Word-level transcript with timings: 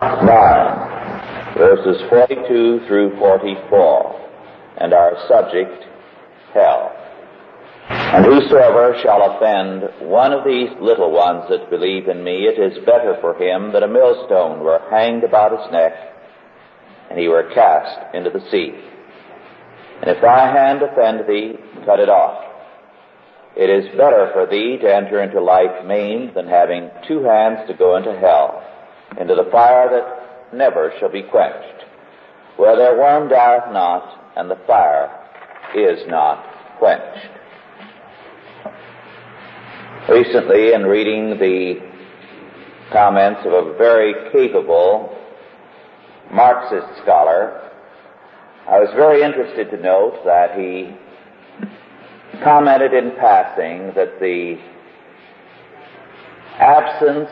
9, 0.00 1.56
verses 1.56 2.02
42 2.10 2.80
through 2.86 3.16
44, 3.18 4.30
and 4.76 4.92
our 4.92 5.16
subject, 5.26 5.84
hell. 6.52 6.92
And 7.88 8.26
whosoever 8.26 8.94
shall 9.02 9.22
offend 9.22 10.10
one 10.10 10.34
of 10.34 10.44
these 10.44 10.68
little 10.82 11.12
ones 11.12 11.44
that 11.48 11.70
believe 11.70 12.08
in 12.08 12.22
me, 12.22 12.44
it 12.44 12.60
is 12.60 12.84
better 12.84 13.16
for 13.22 13.40
him 13.40 13.72
that 13.72 13.82
a 13.82 13.88
millstone 13.88 14.60
were 14.60 14.86
hanged 14.90 15.24
about 15.24 15.58
his 15.58 15.72
neck, 15.72 15.94
and 17.08 17.18
he 17.18 17.28
were 17.28 17.50
cast 17.54 18.14
into 18.14 18.28
the 18.28 18.44
sea. 18.50 18.72
And 20.02 20.10
if 20.10 20.20
thy 20.20 20.52
hand 20.52 20.82
offend 20.82 21.26
thee, 21.26 21.54
cut 21.86 22.00
it 22.00 22.10
off. 22.10 22.44
It 23.56 23.70
is 23.70 23.88
better 23.96 24.28
for 24.34 24.46
thee 24.46 24.76
to 24.82 24.94
enter 24.94 25.22
into 25.22 25.40
life 25.40 25.86
maimed 25.86 26.34
than 26.36 26.48
having 26.48 26.90
two 27.08 27.22
hands 27.22 27.66
to 27.68 27.74
go 27.74 27.96
into 27.96 28.12
hell, 28.18 28.62
into 29.20 29.34
the 29.34 29.48
fire 29.50 29.88
that 29.90 30.54
never 30.56 30.92
shall 30.98 31.10
be 31.10 31.22
quenched, 31.22 31.84
where 32.56 32.76
their 32.76 32.96
worm 32.96 33.28
dieth 33.28 33.72
not, 33.72 34.32
and 34.36 34.50
the 34.50 34.58
fire 34.66 35.10
is 35.74 36.06
not 36.08 36.44
quenched. 36.78 37.30
Recently, 40.08 40.72
in 40.72 40.84
reading 40.84 41.38
the 41.38 41.80
comments 42.92 43.40
of 43.44 43.52
a 43.52 43.76
very 43.76 44.14
capable 44.30 45.18
Marxist 46.32 47.02
scholar, 47.02 47.70
I 48.68 48.78
was 48.78 48.88
very 48.94 49.22
interested 49.22 49.70
to 49.70 49.82
note 49.82 50.22
that 50.24 50.58
he 50.58 50.94
commented 52.42 52.92
in 52.92 53.12
passing 53.18 53.92
that 53.94 54.20
the 54.20 54.58
absence 56.58 57.30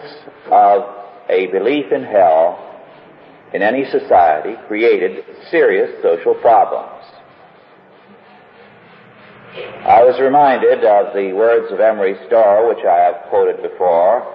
of 0.51 1.04
a 1.29 1.47
belief 1.49 1.93
in 1.93 2.05
hell 2.05 2.61
in 3.53 3.63
any 3.63 3.85
society 3.91 4.57
created 4.67 5.25
serious 5.51 6.03
social 6.03 6.35
problems. 6.35 7.05
I 9.87 10.03
was 10.03 10.19
reminded 10.21 10.83
of 10.83 11.15
the 11.15 11.33
words 11.33 11.71
of 11.71 11.79
Emery 11.79 12.17
Storr, 12.27 12.67
which 12.69 12.85
I 12.85 12.99
have 13.05 13.31
quoted 13.31 13.63
before, 13.63 14.35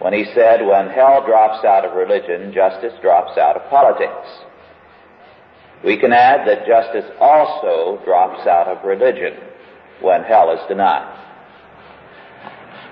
when 0.00 0.12
he 0.12 0.24
said, 0.34 0.66
when 0.66 0.88
hell 0.88 1.24
drops 1.24 1.64
out 1.64 1.84
of 1.84 1.96
religion, 1.96 2.52
justice 2.52 2.92
drops 3.00 3.38
out 3.38 3.56
of 3.56 3.70
politics. 3.70 4.26
We 5.84 5.96
can 5.98 6.12
add 6.12 6.46
that 6.48 6.66
justice 6.66 7.08
also 7.20 8.02
drops 8.04 8.46
out 8.46 8.66
of 8.66 8.84
religion 8.84 9.38
when 10.00 10.24
hell 10.24 10.50
is 10.52 10.60
denied. 10.68 11.25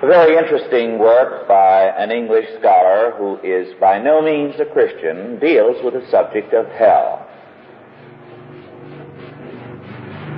A 0.04 0.06
very 0.06 0.36
interesting 0.36 0.98
work 0.98 1.48
by 1.48 1.84
an 1.96 2.12
English 2.12 2.44
scholar 2.58 3.12
who 3.16 3.38
is 3.42 3.72
by 3.80 3.98
no 3.98 4.20
means 4.20 4.54
a 4.60 4.66
Christian 4.66 5.38
deals 5.38 5.82
with 5.82 5.94
the 5.94 6.06
subject 6.10 6.52
of 6.52 6.66
hell. 6.66 7.26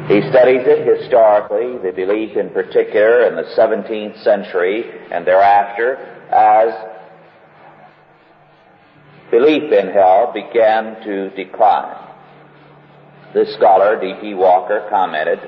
He 0.06 0.22
studies 0.30 0.62
it 0.62 0.86
historically, 0.86 1.78
the 1.78 1.90
belief 1.90 2.36
in 2.36 2.50
particular 2.50 3.26
in 3.26 3.34
the 3.34 3.42
17th 3.58 4.22
century 4.22 4.84
and 5.10 5.26
thereafter 5.26 5.96
as 6.30 6.72
belief 9.32 9.72
in 9.72 9.88
hell 9.88 10.30
began 10.32 11.02
to 11.02 11.30
decline. 11.30 12.06
This 13.34 13.52
scholar, 13.54 14.00
D.P. 14.00 14.34
Walker, 14.34 14.86
commented, 14.88 15.40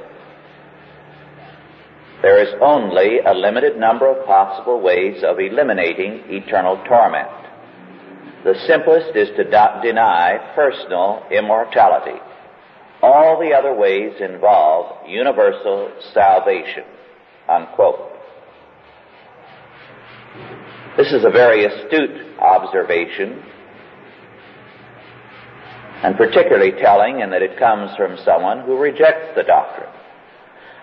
there 2.22 2.42
is 2.42 2.54
only 2.60 3.20
a 3.20 3.32
limited 3.32 3.76
number 3.78 4.10
of 4.10 4.26
possible 4.26 4.80
ways 4.80 5.22
of 5.22 5.38
eliminating 5.38 6.24
eternal 6.28 6.82
torment. 6.88 7.28
The 8.44 8.54
simplest 8.66 9.16
is 9.16 9.28
to 9.36 9.44
deny 9.44 10.52
personal 10.54 11.22
immortality. 11.30 12.18
All 13.02 13.38
the 13.38 13.54
other 13.54 13.74
ways 13.74 14.14
involve 14.20 15.08
universal 15.08 15.92
salvation. 16.12 16.84
Unquote. 17.48 18.12
This 20.96 21.12
is 21.12 21.24
a 21.24 21.30
very 21.30 21.64
astute 21.64 22.38
observation 22.40 23.42
and 26.02 26.16
particularly 26.16 26.72
telling 26.80 27.20
in 27.20 27.30
that 27.30 27.42
it 27.42 27.58
comes 27.58 27.90
from 27.96 28.16
someone 28.24 28.60
who 28.60 28.78
rejects 28.78 29.34
the 29.36 29.42
doctrine. 29.42 29.90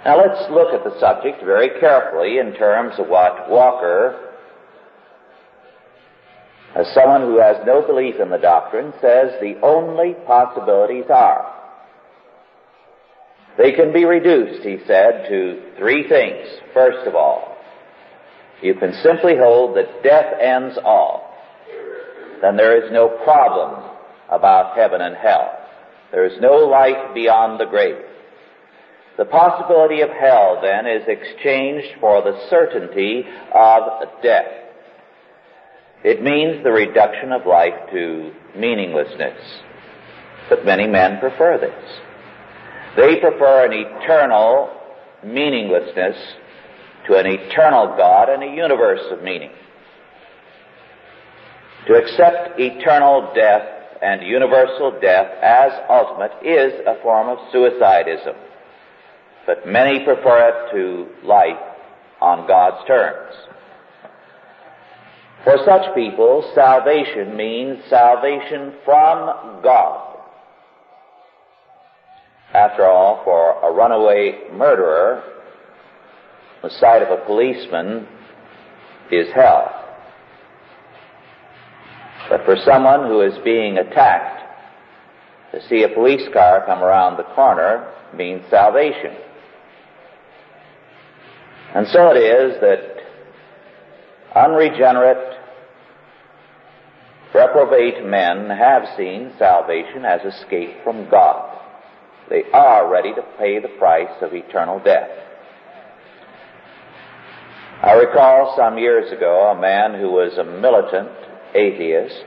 Now 0.06 0.18
let's 0.18 0.52
look 0.52 0.72
at 0.72 0.84
the 0.84 1.00
subject 1.00 1.44
very 1.44 1.80
carefully 1.80 2.38
in 2.38 2.54
terms 2.54 2.94
of 3.00 3.08
what 3.08 3.50
Walker, 3.50 4.34
as 6.76 6.86
someone 6.94 7.22
who 7.22 7.40
has 7.40 7.58
no 7.66 7.82
belief 7.82 8.20
in 8.20 8.30
the 8.30 8.38
doctrine, 8.38 8.94
says 9.02 9.32
the 9.42 9.60
only 9.64 10.14
possibilities 10.28 11.06
are. 11.10 11.52
They 13.58 13.72
can 13.72 13.94
be 13.94 14.06
reduced, 14.06 14.64
he 14.64 14.78
said, 14.86 15.28
to 15.30 15.72
three 15.80 16.08
things. 16.08 16.46
First 16.72 17.08
of 17.08 17.16
all, 17.16 17.58
you 18.62 18.76
can 18.76 18.94
simply 19.02 19.34
hold 19.38 19.76
that 19.78 20.04
death 20.04 20.34
ends 20.40 20.78
all. 20.84 21.34
Then 22.44 22.58
there 22.58 22.86
is 22.86 22.92
no 22.92 23.08
problem 23.24 23.90
about 24.30 24.78
heaven 24.78 25.02
and 25.02 25.16
hell. 25.16 25.58
There 26.12 26.26
is 26.26 26.40
no 26.42 26.58
life 26.58 27.16
beyond 27.16 27.60
the 27.60 27.66
grave. 27.66 27.96
The 29.18 29.26
possibility 29.26 30.02
of 30.02 30.10
hell, 30.10 30.60
then, 30.62 30.86
is 30.86 31.04
exchanged 31.08 32.00
for 32.02 32.22
the 32.22 32.38
certainty 32.50 33.24
of 33.54 33.84
death. 34.22 34.52
It 36.04 36.22
means 36.22 36.64
the 36.64 36.72
reduction 36.72 37.32
of 37.32 37.46
life 37.46 37.74
to 37.92 38.34
meaninglessness. 38.58 39.40
But 40.50 40.66
many 40.66 40.86
men 40.88 41.20
prefer 41.20 41.58
this. 41.58 42.00
They 42.98 43.20
prefer 43.20 43.66
an 43.66 43.74
eternal 43.74 44.70
meaninglessness 45.24 46.18
to 47.08 47.18
an 47.18 47.26
eternal 47.26 47.96
God 47.98 48.30
and 48.30 48.44
a 48.44 48.56
universe 48.56 49.02
of 49.12 49.24
meaning. 49.24 49.52
To 51.88 51.94
accept 51.94 52.60
eternal 52.60 53.32
death 53.34 53.68
and 54.02 54.24
universal 54.24 55.00
death 55.02 55.32
as 55.42 55.72
ultimate 55.90 56.32
is 56.44 56.74
a 56.86 57.02
form 57.02 57.30
of 57.30 57.38
suicidism 57.54 58.36
but 59.46 59.68
many 59.68 60.04
prefer 60.04 60.50
it 60.50 60.72
to 60.74 61.28
life 61.28 61.60
on 62.22 62.48
God's 62.48 62.86
terms. 62.88 63.36
For 65.44 65.58
such 65.64 65.94
people, 65.94 66.52
salvation 66.56 67.38
means 67.38 67.84
salvation 67.88 68.74
from 68.84 69.62
God. 69.62 70.18
After 72.54 72.86
all, 72.86 73.22
for 73.24 73.62
a 73.62 73.72
runaway 73.72 74.50
murderer, 74.54 75.24
the 76.64 76.70
sight 76.70 77.04
of 77.04 77.10
a 77.12 77.24
policeman 77.26 78.08
is 79.12 79.28
hell. 79.36 79.72
But 82.30 82.44
for 82.46 82.56
someone 82.66 83.08
who 83.08 83.22
is 83.22 83.38
being 83.44 83.78
attacked, 83.78 84.42
to 85.52 85.62
see 85.68 85.84
a 85.84 85.90
police 85.90 86.28
car 86.34 86.66
come 86.66 86.84
around 86.84 87.18
the 87.18 87.36
corner 87.36 87.94
means 88.16 88.44
salvation. 88.50 89.16
And 91.76 91.86
so 91.90 92.12
it 92.12 92.20
is 92.20 92.62
that 92.62 92.80
unregenerate, 94.34 95.38
reprobate 97.34 98.06
men 98.06 98.50
have 98.50 98.84
seen 98.96 99.34
salvation 99.38 100.06
as 100.06 100.22
escape 100.22 100.82
from 100.86 101.10
God. 101.10 101.52
They 102.30 102.44
are 102.54 102.90
ready 102.90 103.14
to 103.14 103.22
pay 103.38 103.60
the 103.60 103.68
price 103.78 104.22
of 104.22 104.34
eternal 104.34 104.80
death. 104.80 105.10
I 107.84 107.92
recall 107.92 108.56
some 108.56 108.78
years 108.78 109.12
ago 109.12 109.52
a 109.54 109.60
man 109.60 110.00
who 110.00 110.12
was 110.12 110.38
a 110.38 110.46
militant 110.46 111.12
atheist, 111.54 112.24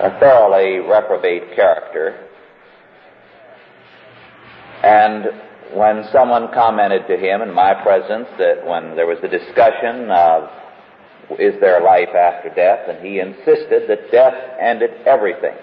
a 0.00 0.18
thoroughly 0.18 0.78
reprobate 0.78 1.54
character, 1.54 2.28
and 4.82 5.26
when 5.74 6.04
someone 6.12 6.52
commented 6.52 7.06
to 7.08 7.16
him 7.16 7.42
in 7.42 7.52
my 7.52 7.74
presence 7.82 8.28
that 8.38 8.66
when 8.66 8.96
there 8.96 9.06
was 9.06 9.18
a 9.22 9.28
discussion 9.28 10.10
of 10.10 10.50
is 11.38 11.58
there 11.60 11.80
life 11.80 12.14
after 12.14 12.50
death, 12.54 12.88
and 12.88 13.04
he 13.04 13.18
insisted 13.18 13.88
that 13.88 14.10
death 14.10 14.34
ended 14.60 14.90
everything. 15.06 15.56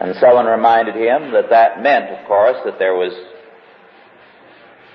And 0.00 0.14
someone 0.20 0.46
reminded 0.46 0.94
him 0.94 1.32
that 1.32 1.50
that 1.50 1.82
meant, 1.82 2.10
of 2.10 2.26
course, 2.26 2.56
that 2.64 2.78
there 2.78 2.94
was 2.94 3.12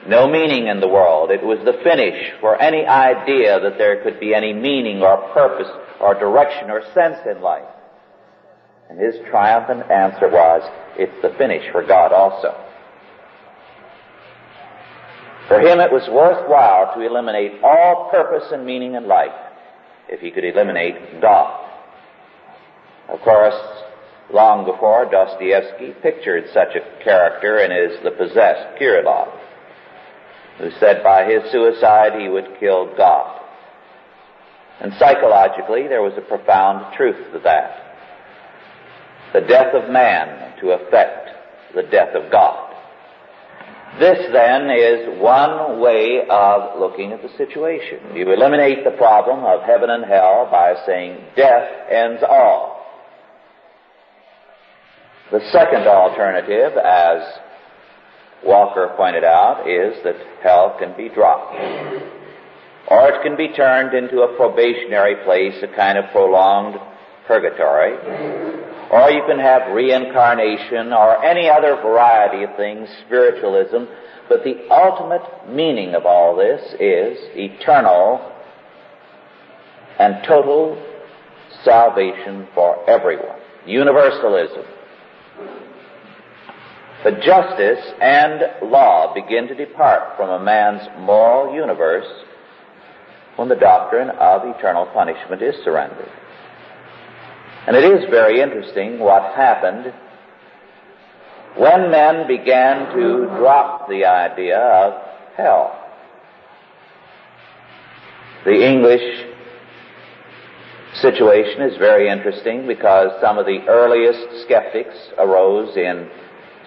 no 0.07 0.29
meaning 0.29 0.67
in 0.67 0.79
the 0.79 0.87
world. 0.87 1.29
It 1.29 1.43
was 1.43 1.59
the 1.65 1.79
finish 1.83 2.31
for 2.39 2.59
any 2.59 2.85
idea 2.85 3.59
that 3.59 3.77
there 3.77 4.01
could 4.03 4.19
be 4.19 4.33
any 4.33 4.53
meaning 4.53 5.01
or 5.01 5.17
purpose 5.33 5.69
or 5.99 6.13
direction 6.13 6.69
or 6.69 6.81
sense 6.93 7.19
in 7.29 7.41
life. 7.41 7.67
And 8.89 8.99
his 8.99 9.15
triumphant 9.29 9.89
answer 9.91 10.29
was, 10.29 10.61
it's 10.97 11.21
the 11.21 11.35
finish 11.37 11.69
for 11.71 11.85
God 11.85 12.11
also. 12.11 12.72
For 15.53 15.61
him 15.61 15.79
it 15.79 15.91
was 15.91 16.09
worthwhile 16.09 16.95
to 16.95 17.05
eliminate 17.05 17.61
all 17.63 18.09
purpose 18.09 18.51
and 18.51 18.65
meaning 18.65 18.95
in 18.95 19.07
life 19.07 19.37
if 20.09 20.19
he 20.19 20.31
could 20.31 20.43
eliminate 20.43 21.21
God. 21.21 21.69
Of 23.07 23.19
course, 23.19 23.53
long 24.33 24.65
before 24.65 25.05
Dostoevsky 25.11 25.93
pictured 26.01 26.45
such 26.55 26.73
a 26.73 27.03
character 27.03 27.59
in 27.59 27.69
his 27.69 28.01
The 28.01 28.17
Possessed 28.17 28.81
Kirillov, 28.81 29.29
who 30.57 30.71
said 30.79 31.03
by 31.03 31.25
his 31.25 31.43
suicide 31.51 32.19
he 32.19 32.29
would 32.29 32.59
kill 32.59 32.91
God. 32.97 33.39
And 34.81 34.91
psychologically, 34.97 35.87
there 35.87 36.01
was 36.01 36.17
a 36.17 36.21
profound 36.21 36.95
truth 36.97 37.31
to 37.31 37.37
that. 37.43 37.77
The 39.33 39.41
death 39.41 39.75
of 39.75 39.91
man 39.91 40.57
to 40.61 40.71
affect 40.71 41.29
the 41.75 41.83
death 41.83 42.15
of 42.15 42.31
God. 42.31 42.72
This 43.99 44.17
then 44.33 44.71
is 44.71 45.21
one 45.21 45.79
way 45.79 46.21
of 46.27 46.79
looking 46.79 47.11
at 47.13 47.21
the 47.21 47.29
situation. 47.37 48.15
You 48.15 48.31
eliminate 48.31 48.83
the 48.83 48.97
problem 48.97 49.45
of 49.45 49.61
heaven 49.61 49.89
and 49.91 50.03
hell 50.03 50.47
by 50.51 50.73
saying 50.85 51.23
death 51.35 51.69
ends 51.91 52.23
all. 52.27 52.83
The 55.31 55.41
second 55.51 55.87
alternative, 55.87 56.77
as 56.77 57.21
Walker 58.43 58.93
pointed 58.97 59.23
out, 59.23 59.69
is 59.69 59.95
that 60.03 60.15
hell 60.41 60.75
can 60.79 60.97
be 60.97 61.09
dropped. 61.09 61.53
Or 62.87 63.09
it 63.09 63.23
can 63.23 63.37
be 63.37 63.49
turned 63.49 63.93
into 63.93 64.21
a 64.21 64.35
probationary 64.35 65.23
place, 65.23 65.55
a 65.63 65.75
kind 65.75 65.97
of 65.97 66.05
prolonged 66.11 66.79
purgatory. 67.27 67.93
Or 68.91 69.09
you 69.09 69.23
can 69.27 69.39
have 69.39 69.73
reincarnation 69.73 70.93
or 70.93 71.23
any 71.23 71.49
other 71.49 71.75
variety 71.81 72.43
of 72.43 72.55
things, 72.55 72.87
spiritualism. 73.05 73.85
But 74.29 74.43
the 74.43 74.67
ultimate 74.69 75.49
meaning 75.49 75.95
of 75.95 76.05
all 76.05 76.35
this 76.35 76.61
is 76.79 77.17
eternal 77.35 78.31
and 79.99 80.23
total 80.27 80.81
salvation 81.63 82.47
for 82.53 82.89
everyone. 82.89 83.39
Universalism. 83.65 84.65
The 87.03 87.11
justice 87.11 87.93
and 88.01 88.69
law 88.71 89.13
begin 89.13 89.47
to 89.49 89.55
depart 89.55 90.15
from 90.15 90.29
a 90.29 90.43
man's 90.43 90.87
moral 90.99 91.53
universe 91.53 92.07
when 93.35 93.49
the 93.49 93.55
doctrine 93.55 94.09
of 94.09 94.43
eternal 94.55 94.85
punishment 94.85 95.41
is 95.41 95.55
surrendered. 95.63 96.09
And 97.65 97.75
it 97.77 97.83
is 97.83 98.09
very 98.09 98.41
interesting 98.41 98.99
what 98.99 99.35
happened 99.35 99.93
when 101.57 101.91
men 101.91 102.27
began 102.27 102.93
to 102.95 103.25
drop 103.37 103.87
the 103.87 104.05
idea 104.05 104.57
of 104.57 104.93
hell. 105.37 105.79
The 108.43 108.67
English 108.67 109.29
situation 110.95 111.61
is 111.61 111.77
very 111.77 112.09
interesting 112.09 112.67
because 112.67 113.11
some 113.21 113.37
of 113.37 113.45
the 113.45 113.59
earliest 113.67 114.43
skeptics 114.45 114.95
arose 115.17 115.75
in 115.77 116.09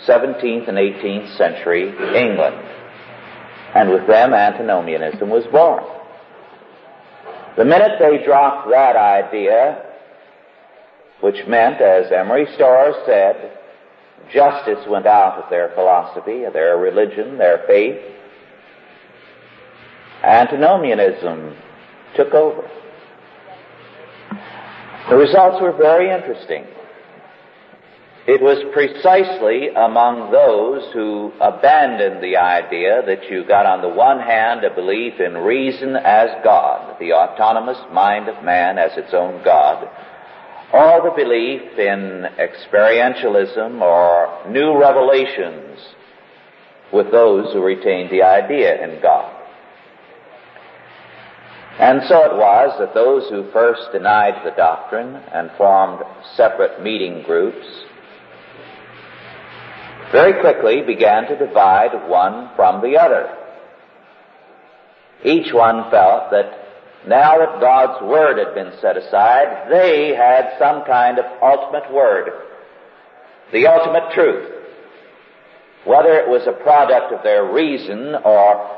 17th 0.07 0.69
and 0.69 0.79
18th 0.79 1.37
century 1.37 1.89
England. 2.17 2.57
And 3.75 3.91
with 3.91 4.07
them, 4.07 4.33
antinomianism 4.33 5.29
was 5.29 5.45
born. 5.53 5.85
The 7.57 7.65
minute 7.65 7.99
they 7.99 8.25
dropped 8.25 8.71
that 8.71 8.97
idea, 8.97 9.86
which 11.21 11.47
meant, 11.47 11.81
as 11.81 12.13
Emery 12.13 12.47
Starr 12.55 12.95
said, 13.07 13.59
justice 14.33 14.85
went 14.89 15.07
out 15.07 15.43
of 15.43 15.51
their 15.51 15.71
philosophy, 15.75 16.45
of 16.45 16.53
their 16.53 16.77
religion, 16.77 17.39
their 17.39 17.65
faith, 17.67 18.01
antinomianism 20.23 21.57
took 22.17 22.35
over. 22.35 22.69
The 25.09 25.17
results 25.17 25.63
were 25.63 25.73
very 25.73 26.11
interesting. 26.11 26.65
It 28.27 28.43
was 28.43 28.59
precisely 28.75 29.69
among 29.69 30.33
those 30.33 30.93
who 30.93 31.31
abandoned 31.41 32.21
the 32.21 32.37
idea 32.37 33.03
that 33.07 33.31
you 33.31 33.47
got 33.47 33.67
on 33.67 33.83
the 33.83 33.89
one 33.89 34.19
hand 34.19 34.65
a 34.65 34.75
belief 34.75 35.21
in 35.21 35.35
reason 35.35 35.95
as 35.95 36.31
God, 36.43 36.99
the 36.99 37.13
autonomous 37.13 37.79
mind 37.93 38.29
of 38.29 38.43
man 38.43 38.79
as 38.79 38.99
its 38.99 39.15
own 39.15 39.45
God, 39.45 39.89
or 40.73 41.03
the 41.03 41.15
belief 41.17 41.79
in 41.79 42.27
experientialism 42.39 43.81
or 43.81 44.51
new 44.51 44.79
revelations 44.79 45.79
with 46.93 47.11
those 47.11 47.53
who 47.53 47.63
retained 47.63 48.11
the 48.11 48.23
idea 48.23 48.83
in 48.85 49.01
God. 49.01 49.33
And 51.79 52.01
so 52.09 52.25
it 52.25 52.37
was 52.37 52.75
that 52.79 52.95
those 52.95 53.29
who 53.29 53.51
first 53.53 53.93
denied 53.93 54.45
the 54.45 54.57
doctrine 54.57 55.15
and 55.15 55.51
formed 55.59 56.03
separate 56.35 56.83
meeting 56.83 57.23
groups 57.23 57.67
very 60.11 60.41
quickly 60.41 60.83
began 60.87 61.27
to 61.27 61.37
divide 61.37 62.09
one 62.09 62.51
from 62.57 62.81
the 62.81 62.97
other. 62.97 63.37
Each 65.25 65.53
one 65.53 65.91
felt 65.91 66.31
that 66.31 66.56
now 67.07 67.39
that 67.39 67.61
God's 67.61 68.03
Word 68.03 68.39
had 68.39 68.55
been 68.55 68.73
set 68.81 68.97
aside, 68.97 69.71
they 69.71 70.15
had 70.17 70.59
some 70.59 70.85
kind 70.85 71.19
of 71.19 71.25
ultimate 71.43 71.93
Word, 71.93 72.31
the 73.53 73.67
ultimate 73.67 74.13
truth. 74.13 74.53
Whether 75.85 76.19
it 76.19 76.29
was 76.29 76.43
a 76.49 76.63
product 76.65 77.13
of 77.13 77.23
their 77.23 77.53
reason 77.53 78.17
or 78.25 78.77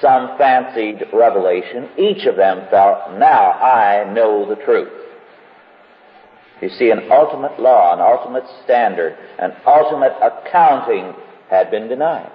some 0.00 0.36
fancied 0.36 1.04
revelation, 1.12 1.88
each 1.96 2.26
of 2.26 2.36
them 2.36 2.66
felt, 2.70 3.18
now 3.18 3.52
I 3.52 4.12
know 4.12 4.46
the 4.48 4.62
truth. 4.64 4.92
You 6.60 6.68
see, 6.68 6.90
an 6.90 7.10
ultimate 7.10 7.58
law, 7.58 7.94
an 7.94 8.00
ultimate 8.00 8.44
standard, 8.64 9.16
an 9.38 9.52
ultimate 9.66 10.12
accounting 10.22 11.12
had 11.50 11.70
been 11.70 11.88
denied. 11.88 12.30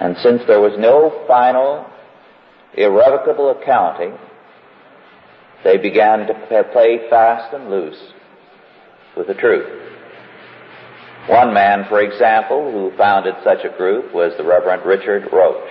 And 0.00 0.16
since 0.18 0.42
there 0.46 0.60
was 0.60 0.72
no 0.78 1.24
final, 1.28 1.86
irrevocable 2.74 3.50
accounting, 3.50 4.16
they 5.64 5.76
began 5.76 6.26
to 6.26 6.68
play 6.72 7.00
fast 7.10 7.52
and 7.54 7.70
loose 7.70 8.12
with 9.16 9.26
the 9.26 9.34
truth. 9.34 9.66
One 11.28 11.52
man, 11.52 11.84
for 11.88 12.00
example, 12.00 12.70
who 12.72 12.96
founded 12.96 13.34
such 13.44 13.64
a 13.64 13.76
group 13.76 14.14
was 14.14 14.32
the 14.38 14.44
Reverend 14.44 14.86
Richard 14.86 15.28
Roach. 15.32 15.68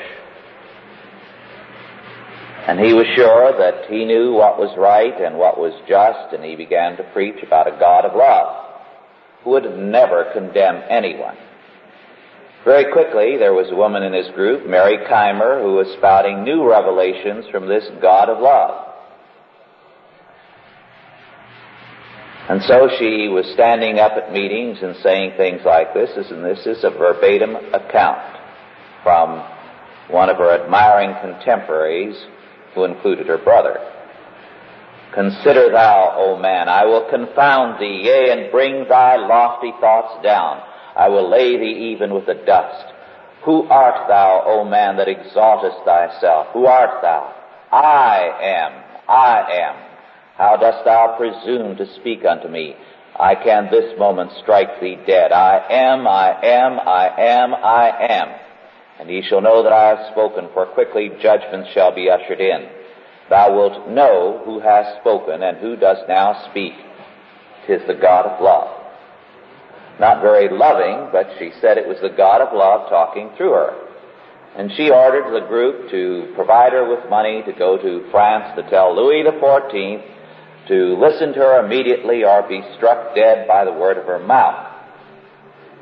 And 2.68 2.80
he 2.80 2.94
was 2.94 3.08
sure 3.16 3.58
that 3.58 3.90
he 3.90 4.04
knew 4.04 4.34
what 4.34 4.60
was 4.60 4.76
right 4.78 5.20
and 5.22 5.38
what 5.38 5.58
was 5.58 5.74
just, 5.88 6.34
and 6.34 6.44
he 6.44 6.56
began 6.56 6.98
to 6.98 7.04
preach 7.14 7.42
about 7.42 7.68
a 7.68 7.80
God 7.80 8.04
of 8.06 8.16
love 8.16 8.82
who 9.44 9.52
would 9.52 9.78
never 9.78 10.30
condemn 10.34 10.84
anyone. 10.90 11.38
Very 12.68 12.92
quickly, 12.92 13.38
there 13.38 13.54
was 13.54 13.72
a 13.72 13.76
woman 13.78 14.04
in 14.04 14.12
his 14.12 14.28
group, 14.36 14.68
Mary 14.68 14.98
Keimer, 15.08 15.64
who 15.64 15.76
was 15.76 15.88
spouting 15.98 16.44
new 16.44 16.70
revelations 16.70 17.46
from 17.50 17.66
this 17.66 17.88
God 18.02 18.28
of 18.28 18.44
love. 18.44 18.94
And 22.50 22.62
so 22.64 22.90
she 23.00 23.30
was 23.30 23.46
standing 23.54 24.00
up 24.00 24.18
at 24.18 24.34
meetings 24.34 24.80
and 24.82 24.98
saying 24.98 25.38
things 25.38 25.62
like 25.64 25.94
this, 25.94 26.10
and 26.30 26.44
this 26.44 26.66
is 26.66 26.84
a 26.84 26.90
verbatim 26.90 27.56
account 27.56 28.36
from 29.02 29.48
one 30.12 30.30
of 30.30 30.36
her 30.36 30.62
admiring 30.62 31.16
contemporaries 31.22 32.22
who 32.76 32.84
included 32.84 33.28
her 33.28 33.38
brother. 33.38 33.80
Consider 35.14 35.72
thou, 35.72 36.16
O 36.18 36.38
man, 36.38 36.68
I 36.68 36.84
will 36.84 37.10
confound 37.10 37.80
thee, 37.80 38.02
yea, 38.04 38.32
and 38.32 38.52
bring 38.52 38.90
thy 38.90 39.16
lofty 39.16 39.72
thoughts 39.80 40.22
down. 40.22 40.62
I 40.98 41.10
will 41.10 41.30
lay 41.30 41.58
thee 41.58 41.94
even 41.94 42.14
with 42.14 42.26
the 42.26 42.34
dust. 42.34 42.94
Who 43.46 43.64
art 43.70 44.08
thou, 44.08 44.44
O 44.46 44.66
man, 44.66 44.98
that 44.98 45.08
exaltest 45.08 45.86
thyself? 45.86 46.48
Who 46.54 46.66
art 46.66 47.02
thou? 47.02 47.34
I 47.72 48.32
am, 48.42 48.84
I 49.08 49.52
am. 49.62 49.76
How 50.38 50.58
dost 50.58 50.84
thou 50.86 51.16
presume 51.18 51.78
to 51.78 51.94
speak 51.96 52.26
unto 52.26 52.48
me? 52.48 52.76
I 53.16 53.36
can 53.36 53.70
this 53.72 53.98
moment 53.98 54.32
strike 54.42 54.82
thee 54.82 54.98
dead. 55.08 55.32
I 55.32 55.66
am, 55.70 56.08
I 56.08 56.32
am, 56.44 56.80
I 56.80 57.10
am, 57.18 57.54
I 57.54 57.90
am. 58.10 58.30
And 59.00 59.10
ye 59.10 59.24
shall 59.28 59.42
know 59.42 59.64
that 59.64 59.74
I 59.74 59.90
have 59.90 60.12
spoken, 60.12 60.50
for 60.54 60.66
quickly 60.66 61.12
judgment 61.22 61.68
shall 61.74 61.94
be 61.94 62.10
ushered 62.10 62.42
in. 62.42 62.70
Thou 63.30 63.56
wilt 63.56 63.90
know 63.90 64.42
who 64.46 64.60
has 64.60 64.86
spoken 65.02 65.44
and 65.44 65.58
who 65.58 65.76
does 65.76 65.98
now 66.08 66.48
speak. 66.50 66.74
Tis 67.68 67.82
the 67.88 67.96
God 67.96 68.26
of 68.26 68.42
love. 68.42 68.77
Not 70.00 70.22
very 70.22 70.50
loving, 70.50 71.10
but 71.12 71.28
she 71.40 71.52
said 71.60 71.78
it 71.78 71.88
was 71.88 71.98
the 72.02 72.16
God 72.16 72.42
of 72.42 72.54
love 72.54 72.90
talking 72.90 73.32
through 73.36 73.52
her. 73.52 73.74
And 74.56 74.72
she 74.76 74.90
ordered 74.90 75.34
the 75.34 75.48
group 75.48 75.90
to 75.92 76.34
provide 76.36 76.74
her 76.74 76.88
with 76.88 77.10
money 77.10 77.44
to 77.46 77.54
go 77.54 77.78
to 77.78 78.10
France 78.12 78.56
to 78.56 78.70
tell 78.70 78.96
Louis 78.96 79.24
XIV 79.24 80.04
to 80.68 80.98
listen 81.00 81.34
to 81.34 81.40
her 81.40 81.66
immediately 81.66 82.24
or 82.24 82.48
be 82.48 82.62
struck 82.76 83.16
dead 83.16 83.48
by 83.48 83.66
the 83.66 83.74
word 83.74 83.98
of 83.98 84.06
her 84.06 84.20
mouth. 84.20 84.74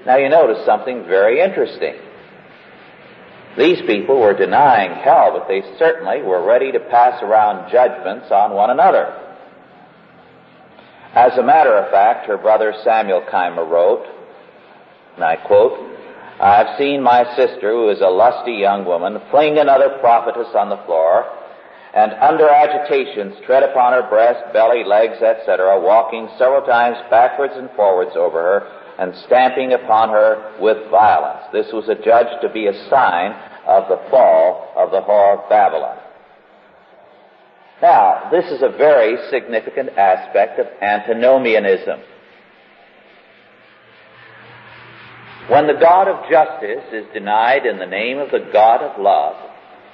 Now 0.05 0.17
you 0.17 0.29
notice 0.29 0.65
something 0.65 1.03
very 1.05 1.41
interesting. 1.41 1.95
These 3.57 3.81
people 3.87 4.19
were 4.19 4.37
denying 4.37 5.01
hell, 5.01 5.31
but 5.31 5.47
they 5.47 5.63
certainly 5.79 6.21
were 6.21 6.45
ready 6.45 6.71
to 6.71 6.79
pass 6.79 7.21
around 7.23 7.71
judgments 7.71 8.27
on 8.29 8.53
one 8.53 8.69
another. 8.69 9.34
As 11.15 11.37
a 11.37 11.43
matter 11.43 11.73
of 11.77 11.89
fact, 11.91 12.27
her 12.27 12.37
brother 12.37 12.73
Samuel 12.83 13.23
Keimer 13.31 13.65
wrote, 13.65 14.05
and 15.15 15.23
I 15.23 15.37
quote, 15.37 15.79
I 16.41 16.57
have 16.57 16.77
seen 16.77 17.01
my 17.01 17.23
sister, 17.37 17.71
who 17.71 17.89
is 17.89 18.01
a 18.01 18.11
lusty 18.11 18.51
young 18.51 18.83
woman, 18.83 19.21
fling 19.31 19.57
another 19.57 19.97
prophetess 20.01 20.53
on 20.53 20.67
the 20.67 20.83
floor, 20.85 21.23
and 21.93 22.11
under 22.19 22.49
agitations 22.49 23.35
tread 23.45 23.63
upon 23.63 23.93
her 23.93 24.09
breast, 24.09 24.51
belly, 24.51 24.83
legs, 24.83 25.23
etc., 25.23 25.79
walking 25.79 26.27
several 26.37 26.67
times 26.67 26.97
backwards 27.09 27.53
and 27.55 27.69
forwards 27.77 28.11
over 28.17 28.41
her, 28.41 28.67
and 28.99 29.15
stamping 29.25 29.71
upon 29.71 30.09
her 30.09 30.59
with 30.59 30.91
violence. 30.91 31.45
This 31.53 31.71
was 31.71 31.87
adjudged 31.87 32.41
to 32.41 32.49
be 32.51 32.67
a 32.67 32.89
sign 32.89 33.31
of 33.65 33.87
the 33.87 34.03
fall 34.11 34.73
of 34.75 34.91
the 34.91 34.99
whore 34.99 35.41
of 35.41 35.49
Babylon. 35.49 35.94
Now, 37.81 38.29
this 38.31 38.45
is 38.45 38.61
a 38.61 38.69
very 38.69 39.17
significant 39.29 39.89
aspect 39.97 40.59
of 40.59 40.67
antinomianism. 40.81 41.99
When 45.49 45.67
the 45.67 45.79
God 45.79 46.07
of 46.07 46.29
justice 46.29 46.85
is 46.91 47.05
denied 47.13 47.65
in 47.65 47.77
the 47.77 47.85
name 47.85 48.17
of 48.17 48.31
the 48.31 48.49
God 48.51 48.81
of 48.81 48.99
love, 48.99 49.35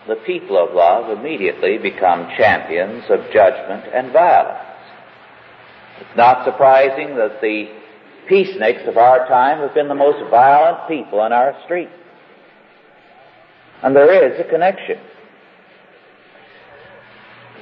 the 0.07 0.15
people 0.25 0.57
of 0.57 0.73
love 0.73 1.17
immediately 1.17 1.77
become 1.77 2.29
champions 2.37 3.03
of 3.09 3.19
judgment 3.33 3.85
and 3.93 4.13
violence. 4.13 4.59
It's 5.99 6.17
not 6.17 6.45
surprising 6.45 7.15
that 7.17 7.41
the 7.41 7.67
peaceniks 8.29 8.87
of 8.87 8.97
our 8.97 9.27
time 9.27 9.59
have 9.59 9.73
been 9.73 9.87
the 9.87 9.95
most 9.95 10.29
violent 10.29 10.87
people 10.87 11.19
on 11.19 11.33
our 11.33 11.55
streets. 11.65 11.91
And 13.83 13.95
there 13.95 14.31
is 14.31 14.39
a 14.39 14.49
connection. 14.49 14.97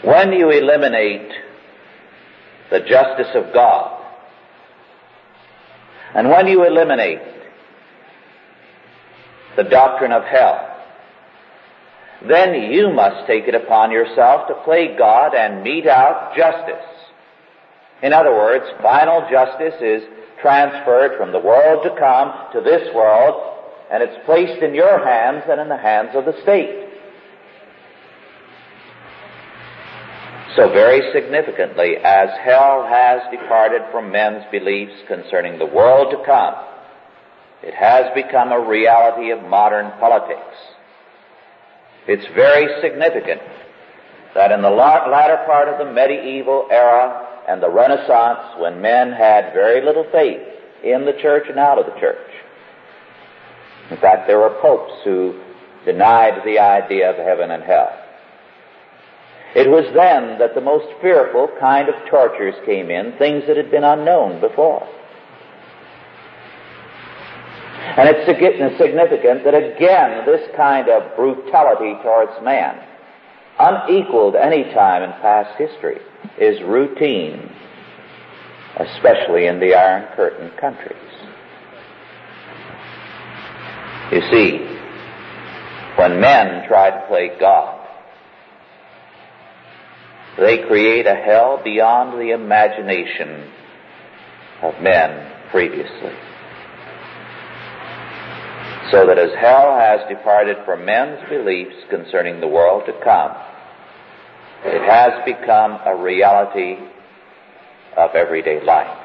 When 0.03 0.31
you 0.31 0.49
eliminate 0.49 1.29
the 2.71 2.79
justice 2.79 3.35
of 3.35 3.53
God, 3.53 4.01
and 6.15 6.29
when 6.29 6.47
you 6.47 6.65
eliminate 6.65 7.19
the 9.57 9.63
doctrine 9.63 10.11
of 10.11 10.23
hell, 10.23 10.65
then 12.27 12.71
you 12.71 12.91
must 12.91 13.27
take 13.27 13.47
it 13.47 13.55
upon 13.55 13.91
yourself 13.91 14.47
to 14.47 14.53
play 14.63 14.95
God 14.97 15.33
and 15.35 15.63
mete 15.63 15.87
out 15.87 16.35
justice. 16.35 16.85
In 18.01 18.13
other 18.13 18.31
words, 18.31 18.65
final 18.81 19.27
justice 19.29 19.75
is 19.81 20.03
transferred 20.41 21.17
from 21.17 21.31
the 21.31 21.39
world 21.39 21.83
to 21.83 21.99
come 21.99 22.33
to 22.53 22.61
this 22.61 22.93
world, 22.95 23.57
and 23.91 24.01
it's 24.01 24.25
placed 24.25 24.61
in 24.63 24.73
your 24.73 25.05
hands 25.05 25.43
and 25.49 25.59
in 25.59 25.67
the 25.67 25.77
hands 25.77 26.11
of 26.13 26.25
the 26.25 26.41
state. 26.41 26.88
So 30.59 30.67
very 30.73 30.99
significantly, 31.13 31.95
as 32.03 32.27
hell 32.43 32.85
has 32.85 33.21
departed 33.31 33.81
from 33.93 34.11
men's 34.11 34.43
beliefs 34.51 34.91
concerning 35.07 35.57
the 35.57 35.65
world 35.65 36.11
to 36.11 36.21
come, 36.25 36.53
it 37.63 37.73
has 37.73 38.13
become 38.13 38.51
a 38.51 38.59
reality 38.59 39.31
of 39.31 39.41
modern 39.41 39.89
politics. 40.01 40.57
It's 42.09 42.25
very 42.35 42.67
significant 42.81 43.39
that 44.35 44.51
in 44.51 44.61
the 44.61 44.69
latter 44.69 45.45
part 45.45 45.69
of 45.69 45.77
the 45.77 45.93
medieval 45.93 46.67
era 46.69 47.25
and 47.47 47.63
the 47.63 47.69
Renaissance, 47.69 48.59
when 48.59 48.81
men 48.81 49.13
had 49.13 49.53
very 49.53 49.81
little 49.81 50.07
faith 50.11 50.41
in 50.83 51.05
the 51.05 51.13
church 51.21 51.45
and 51.47 51.57
out 51.57 51.79
of 51.79 51.85
the 51.85 51.97
church, 52.01 52.17
in 53.91 53.97
fact, 53.97 54.27
there 54.27 54.39
were 54.39 54.59
popes 54.61 54.91
who 55.05 55.41
denied 55.85 56.41
the 56.43 56.59
idea 56.59 57.11
of 57.11 57.15
heaven 57.15 57.49
and 57.49 57.63
hell. 57.63 58.08
It 59.55 59.67
was 59.67 59.85
then 59.95 60.37
that 60.39 60.53
the 60.53 60.61
most 60.61 60.85
fearful 61.01 61.49
kind 61.59 61.89
of 61.89 61.95
tortures 62.09 62.53
came 62.65 62.91
in, 62.91 63.13
things 63.17 63.43
that 63.47 63.57
had 63.57 63.71
been 63.71 63.83
unknown 63.83 64.39
before. 64.41 64.87
And 67.97 68.07
it's 68.07 68.25
significant 68.27 69.43
that 69.43 69.55
again, 69.55 70.25
this 70.25 70.47
kind 70.55 70.87
of 70.89 71.15
brutality 71.15 71.95
towards 72.03 72.31
man, 72.43 72.79
unequaled 73.57 74.35
any 74.35 74.63
time 74.73 75.01
in 75.03 75.11
past 75.21 75.57
history, 75.57 75.99
is 76.39 76.61
routine, 76.61 77.51
especially 78.77 79.47
in 79.47 79.59
the 79.59 79.73
Iron 79.73 80.15
Curtain 80.15 80.51
countries. 80.61 80.95
You 84.11 84.21
see, 84.31 84.59
when 85.97 86.21
men 86.21 86.67
try 86.67 86.91
to 86.91 87.05
play 87.07 87.31
God, 87.39 87.78
they 90.39 90.65
create 90.67 91.05
a 91.05 91.15
hell 91.15 91.61
beyond 91.63 92.19
the 92.19 92.31
imagination 92.31 93.49
of 94.61 94.81
men 94.81 95.31
previously. 95.51 96.15
So 98.91 99.05
that 99.05 99.19
as 99.19 99.31
hell 99.39 99.77
has 99.77 99.99
departed 100.09 100.57
from 100.65 100.85
men's 100.85 101.19
beliefs 101.29 101.75
concerning 101.89 102.39
the 102.39 102.47
world 102.47 102.83
to 102.87 102.93
come, 103.03 103.35
it 104.65 104.81
has 104.81 105.13
become 105.25 105.79
a 105.85 105.95
reality 105.95 106.77
of 107.95 108.15
everyday 108.15 108.63
life. 108.63 108.97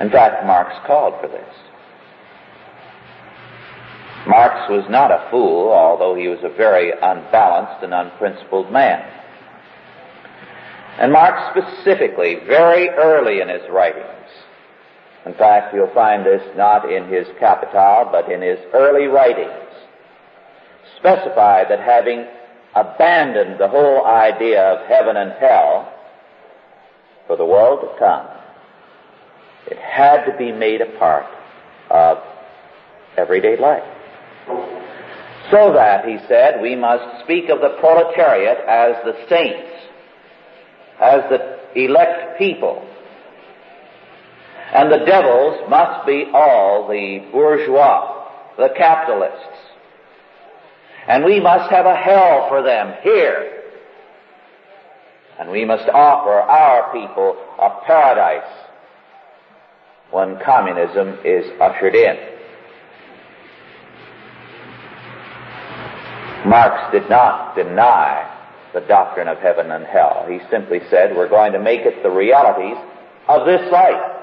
In 0.00 0.10
fact, 0.10 0.46
Marx 0.46 0.74
called 0.86 1.14
for 1.20 1.28
this. 1.28 1.54
Marx 4.26 4.70
was 4.70 4.84
not 4.88 5.10
a 5.10 5.28
fool, 5.30 5.72
although 5.72 6.14
he 6.14 6.28
was 6.28 6.38
a 6.42 6.56
very 6.56 6.92
unbalanced 6.92 7.82
and 7.82 7.94
unprincipled 7.94 8.70
man. 8.70 9.02
And 10.98 11.12
Marx 11.12 11.56
specifically, 11.56 12.36
very 12.46 12.88
early 12.90 13.40
in 13.40 13.48
his 13.48 13.62
writings, 13.70 14.04
in 15.26 15.34
fact, 15.34 15.74
you'll 15.74 15.92
find 15.94 16.24
this 16.24 16.42
not 16.56 16.90
in 16.90 17.08
his 17.08 17.26
Capital, 17.38 18.08
but 18.10 18.30
in 18.30 18.40
his 18.40 18.58
early 18.72 19.06
writings, 19.06 19.68
specified 20.96 21.66
that 21.70 21.80
having 21.80 22.26
abandoned 22.74 23.60
the 23.60 23.68
whole 23.68 24.06
idea 24.06 24.60
of 24.60 24.88
heaven 24.88 25.16
and 25.16 25.32
hell 25.32 25.92
for 27.26 27.36
the 27.36 27.44
world 27.44 27.80
to 27.82 27.98
come, 27.98 28.26
it 29.66 29.78
had 29.78 30.24
to 30.24 30.36
be 30.36 30.50
made 30.50 30.80
a 30.80 30.98
part 30.98 31.26
of 31.90 32.18
everyday 33.16 33.56
life. 33.56 33.84
So 35.50 35.72
that, 35.74 36.04
he 36.06 36.18
said, 36.28 36.60
we 36.60 36.74
must 36.74 37.22
speak 37.24 37.48
of 37.48 37.60
the 37.60 37.76
proletariat 37.80 38.58
as 38.66 38.96
the 39.04 39.14
saints, 39.28 39.68
as 41.02 41.22
the 41.30 41.58
elect 41.74 42.38
people. 42.38 42.84
And 44.72 44.92
the 44.92 45.04
devils 45.06 45.68
must 45.70 46.06
be 46.06 46.26
all 46.34 46.88
the 46.88 47.26
bourgeois, 47.32 48.28
the 48.56 48.68
capitalists. 48.76 49.58
And 51.06 51.24
we 51.24 51.40
must 51.40 51.70
have 51.70 51.86
a 51.86 51.96
hell 51.96 52.48
for 52.48 52.62
them 52.62 52.94
here. 53.02 53.62
And 55.38 55.50
we 55.50 55.64
must 55.64 55.88
offer 55.88 56.32
our 56.32 56.92
people 56.92 57.36
a 57.58 57.86
paradise 57.86 58.66
when 60.10 60.38
communism 60.44 61.18
is 61.24 61.46
ushered 61.60 61.94
in. 61.94 62.16
Marx 66.46 66.92
did 66.92 67.08
not 67.08 67.56
deny 67.56 68.37
the 68.74 68.80
doctrine 68.80 69.28
of 69.28 69.38
heaven 69.38 69.70
and 69.70 69.84
hell. 69.86 70.26
He 70.28 70.40
simply 70.50 70.80
said, 70.90 71.16
we're 71.16 71.28
going 71.28 71.52
to 71.52 71.58
make 71.60 71.80
it 71.80 72.02
the 72.02 72.10
realities 72.10 72.76
of 73.28 73.46
this 73.46 73.70
life. 73.72 74.16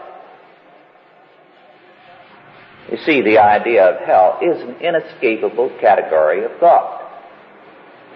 You 2.92 2.98
see, 3.06 3.22
the 3.22 3.40
idea 3.40 3.84
of 3.84 4.06
hell 4.06 4.40
is 4.42 4.62
an 4.62 4.76
inescapable 4.76 5.76
category 5.82 6.46
of 6.46 6.52
thought. 6.60 7.02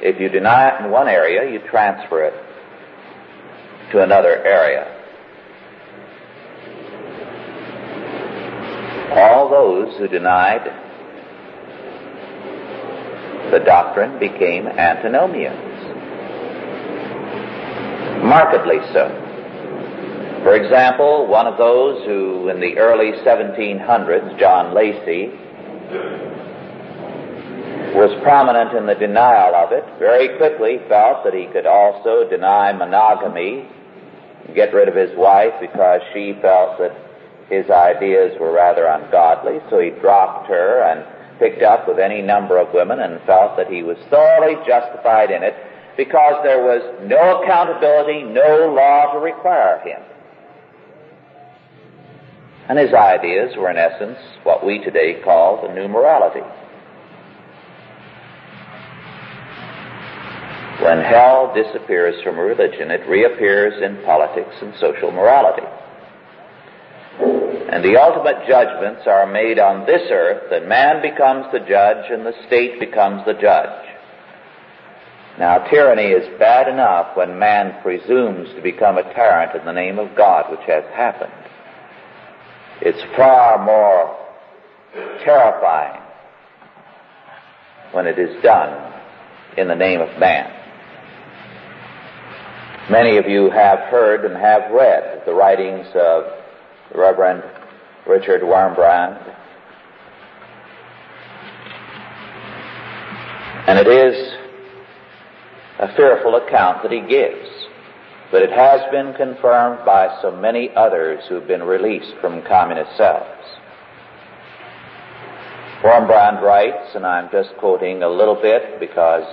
If 0.02 0.20
you 0.20 0.30
deny 0.30 0.70
it 0.70 0.86
in 0.86 0.92
one 0.92 1.08
area, 1.08 1.52
you 1.52 1.60
transfer 1.70 2.26
it 2.26 2.34
to 3.92 4.04
another 4.04 4.46
area. 4.46 4.96
All 9.12 9.50
those 9.50 9.98
who 9.98 10.08
denied 10.08 10.66
the 13.52 13.60
doctrine 13.66 14.20
became 14.20 14.68
antinomians. 14.68 15.69
Markedly 18.24 18.80
so. 18.94 19.08
For 20.44 20.56
example, 20.56 21.28
one 21.28 21.48
of 21.48 21.58
those 21.58 22.06
who 22.06 22.50
in 22.50 22.60
the 22.60 22.78
early 22.78 23.12
1700s, 23.24 24.40
John 24.40 24.74
Lacy, 24.74 25.28
was 27.96 28.16
prominent 28.22 28.76
in 28.76 28.86
the 28.86 28.96
denial 28.96 29.56
of 29.56 29.72
it, 29.72 29.84
very 30.00 30.38
quickly 30.38 30.80
felt 30.88 31.24
that 31.24 31.34
he 31.34 31.48
could 31.48 31.66
also 31.66 32.30
deny 32.30 32.72
monogamy, 32.72 33.68
get 34.56 34.74
rid 34.74 34.88
of 34.88 34.96
his 34.96 35.12
wife 35.18 35.54
because 35.60 36.02
she 36.14 36.38
felt 36.42 36.78
that 36.80 36.96
his 37.50 37.70
ideas 37.70 38.38
were 38.40 38.54
rather 38.54 38.86
ungodly, 38.86 39.60
so 39.70 39.80
he 39.80 39.90
dropped 40.02 40.48
her 40.48 40.84
and 40.84 41.04
picked 41.40 41.64
up 41.64 41.88
with 41.88 42.00
any 42.00 42.22
number 42.22 42.58
of 42.58 42.74
women 42.74 43.00
and 43.00 43.20
felt 43.26 43.58
that 43.58 43.68
he 43.68 43.82
was 43.82 43.98
thoroughly 44.10 44.56
justified 44.68 45.32
in 45.32 45.42
it 45.42 45.56
because 45.98 46.42
there 46.44 46.64
was 46.64 46.82
no 47.04 47.44
accountability, 47.44 48.24
no 48.24 48.74
law 48.74 49.14
to 49.14 49.20
require 49.20 49.80
him. 49.80 50.02
And 52.70 52.78
his 52.78 52.94
ideas 52.94 53.56
were 53.58 53.72
in 53.72 53.78
essence 53.78 54.20
what 54.44 54.64
we 54.66 54.80
today 54.80 55.22
call 55.24 55.68
the 55.68 55.74
new 55.74 55.88
morality. 55.88 56.46
When 60.82 61.02
hell 61.02 61.54
disappears 61.54 62.22
from 62.24 62.38
religion, 62.38 62.90
it 62.90 63.06
reappears 63.10 63.82
in 63.84 64.02
politics 64.06 64.56
and 64.62 64.74
social 64.80 65.12
morality. 65.12 65.68
And 67.20 67.84
the 67.84 68.00
ultimate 68.00 68.48
judgments 68.48 69.02
are 69.06 69.28
made 69.28 69.60
on 69.60 69.86
this 69.86 70.04
earth, 70.10 70.52
and 70.52 70.70
man 70.70 71.02
becomes 71.02 71.52
the 71.52 71.60
judge 71.60 72.10
and 72.10 72.26
the 72.26 72.34
state 72.48 72.80
becomes 72.80 73.26
the 73.26 73.34
judge. 73.34 73.89
Now, 75.40 75.60
tyranny 75.70 76.08
is 76.12 76.38
bad 76.38 76.68
enough 76.68 77.16
when 77.16 77.40
man 77.40 77.82
presumes 77.82 78.54
to 78.56 78.62
become 78.62 78.98
a 78.98 79.04
tyrant 79.14 79.56
in 79.58 79.66
the 79.66 79.72
name 79.72 79.98
of 79.98 80.14
God, 80.18 80.52
which 80.52 80.68
has 80.68 80.84
happened. 80.94 81.32
It's 82.82 83.02
far 83.16 83.64
more 83.64 84.18
terrifying 85.24 86.02
when 87.94 88.06
it 88.06 88.20
is 88.20 88.44
done 88.44 88.94
in 89.58 89.70
the 89.70 89.76
name 89.76 90.02
of 90.02 90.20
man. 90.20 90.52
Many 92.92 93.16
of 93.18 93.26
you 93.28 93.50
have 93.50 93.80
heard 93.92 94.26
and 94.26 94.36
have 94.36 94.72
read 94.72 95.24
the 95.26 95.34
writings 95.34 95.88
of 95.96 96.24
Reverend 96.94 97.44
Richard 98.06 98.42
Wurmbrand. 98.42 99.36
And 103.68 103.80
it 103.80 103.88
is 103.88 104.39
a 105.80 105.96
fearful 105.96 106.36
account 106.36 106.84
that 106.84 106.92
he 106.92 107.00
gives, 107.00 107.50
but 108.32 108.42
it 108.42 108.52
has 108.52 108.82
been 108.92 109.14
confirmed 109.14 109.86
by 109.86 110.20
so 110.22 110.30
many 110.30 110.70
others 110.76 111.24
who've 111.28 111.48
been 111.48 111.64
released 111.64 112.14
from 112.20 112.44
communist 112.44 112.96
cells. 112.98 113.26
Wurmbrand 115.82 116.42
writes, 116.42 116.94
and 116.96 117.06
I'm 117.06 117.32
just 117.32 117.56
quoting 117.58 118.04
a 118.04 118.10
little 118.10 118.36
bit 118.36 118.80
because 118.82 119.24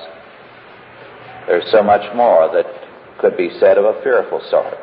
there's 1.48 1.68
so 1.72 1.82
much 1.82 2.14
more 2.14 2.48
that 2.54 2.66
could 3.18 3.36
be 3.36 3.50
said 3.58 3.76
of 3.76 3.84
a 3.84 4.00
fearful 4.02 4.40
sort. 4.48 4.78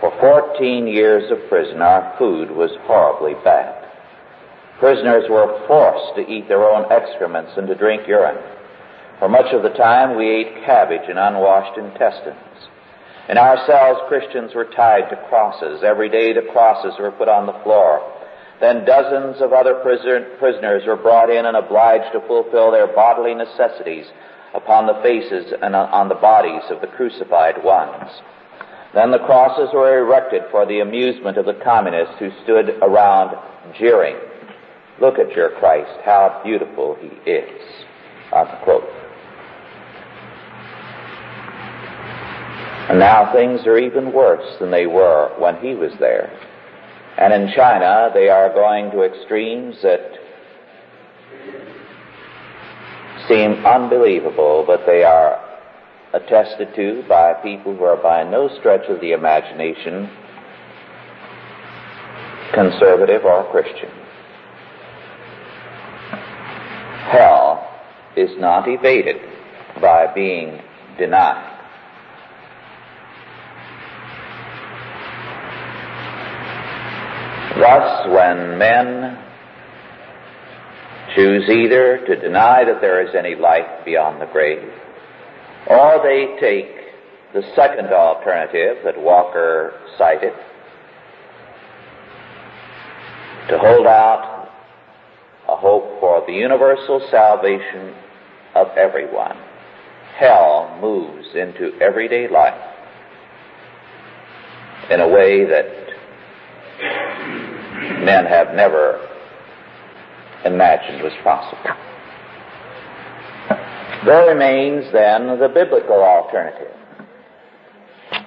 For 0.00 0.12
14 0.20 0.86
years 0.86 1.30
of 1.30 1.48
prison, 1.48 1.80
our 1.80 2.14
food 2.18 2.50
was 2.50 2.70
horribly 2.82 3.34
bad. 3.42 3.88
Prisoners 4.78 5.24
were 5.30 5.66
forced 5.66 6.16
to 6.16 6.30
eat 6.30 6.48
their 6.48 6.64
own 6.64 6.90
excrements 6.92 7.52
and 7.56 7.66
to 7.68 7.74
drink 7.74 8.06
urine. 8.06 8.38
For 9.20 9.28
much 9.28 9.52
of 9.52 9.62
the 9.62 9.76
time, 9.76 10.16
we 10.16 10.28
ate 10.28 10.64
cabbage 10.64 11.06
and 11.06 11.18
unwashed 11.18 11.76
intestines. 11.78 12.38
In 13.28 13.36
our 13.36 13.58
cells, 13.66 13.98
Christians 14.08 14.54
were 14.54 14.64
tied 14.64 15.10
to 15.10 15.28
crosses. 15.28 15.84
Every 15.84 16.08
day, 16.08 16.32
the 16.32 16.50
crosses 16.50 16.94
were 16.98 17.12
put 17.12 17.28
on 17.28 17.46
the 17.46 17.60
floor. 17.62 18.00
Then 18.60 18.86
dozens 18.86 19.40
of 19.42 19.52
other 19.52 19.74
prisoners 19.84 20.82
were 20.86 20.96
brought 20.96 21.30
in 21.30 21.44
and 21.46 21.56
obliged 21.56 22.12
to 22.12 22.26
fulfill 22.26 22.72
their 22.72 22.88
bodily 22.88 23.34
necessities 23.34 24.06
upon 24.54 24.86
the 24.86 25.00
faces 25.02 25.52
and 25.62 25.76
on 25.76 26.08
the 26.08 26.14
bodies 26.16 26.62
of 26.70 26.80
the 26.80 26.88
crucified 26.88 27.62
ones. 27.62 28.10
Then 28.94 29.12
the 29.12 29.18
crosses 29.18 29.68
were 29.72 29.98
erected 29.98 30.42
for 30.50 30.66
the 30.66 30.80
amusement 30.80 31.36
of 31.36 31.46
the 31.46 31.60
communists 31.62 32.16
who 32.18 32.30
stood 32.42 32.70
around 32.82 33.36
jeering. 33.78 34.16
Look 35.00 35.18
at 35.18 35.36
your 35.36 35.50
Christ, 35.60 36.00
how 36.04 36.40
beautiful 36.42 36.96
he 37.00 37.30
is. 37.30 37.62
Unquote. 38.34 38.99
And 42.90 42.98
now 42.98 43.32
things 43.32 43.64
are 43.68 43.78
even 43.78 44.12
worse 44.12 44.58
than 44.58 44.72
they 44.72 44.86
were 44.86 45.32
when 45.38 45.58
he 45.58 45.76
was 45.76 45.92
there. 46.00 46.28
And 47.16 47.32
in 47.32 47.52
China, 47.54 48.10
they 48.12 48.28
are 48.28 48.52
going 48.52 48.90
to 48.90 49.02
extremes 49.02 49.76
that 49.82 50.00
seem 53.28 53.64
unbelievable, 53.64 54.64
but 54.66 54.86
they 54.86 55.04
are 55.04 55.38
attested 56.14 56.74
to 56.74 57.04
by 57.08 57.34
people 57.34 57.76
who 57.76 57.84
are 57.84 57.96
by 57.96 58.24
no 58.24 58.48
stretch 58.58 58.88
of 58.88 59.00
the 59.00 59.12
imagination 59.12 60.10
conservative 62.52 63.24
or 63.24 63.48
Christian. 63.52 63.90
Hell 67.12 67.70
is 68.16 68.30
not 68.40 68.68
evaded 68.68 69.20
by 69.80 70.12
being 70.12 70.60
denied. 70.98 71.49
Thus, 77.60 78.06
when 78.08 78.56
men 78.56 79.18
choose 81.14 81.46
either 81.50 81.98
to 82.06 82.16
deny 82.16 82.64
that 82.64 82.80
there 82.80 83.06
is 83.06 83.14
any 83.14 83.34
life 83.34 83.84
beyond 83.84 84.18
the 84.18 84.26
grave, 84.32 84.66
or 85.66 86.00
they 86.02 86.40
take 86.40 86.70
the 87.34 87.42
second 87.54 87.88
alternative 87.92 88.78
that 88.84 88.98
Walker 88.98 89.74
cited, 89.98 90.32
to 93.50 93.58
hold 93.58 93.86
out 93.86 94.48
a 95.46 95.56
hope 95.56 96.00
for 96.00 96.24
the 96.26 96.32
universal 96.32 97.06
salvation 97.10 97.94
of 98.54 98.68
everyone. 98.78 99.36
Hell 100.18 100.78
moves 100.80 101.26
into 101.34 101.78
everyday 101.78 102.26
life 102.26 102.54
in 104.90 105.00
a 105.00 105.08
way 105.08 105.44
that 105.44 105.90
men 108.04 108.26
have 108.26 108.54
never 108.54 109.06
imagined 110.44 111.02
was 111.02 111.12
possible. 111.22 111.58
There 114.04 114.28
remains 114.28 114.90
then 114.92 115.38
the 115.38 115.50
biblical 115.52 116.02
alternative. 116.02 116.74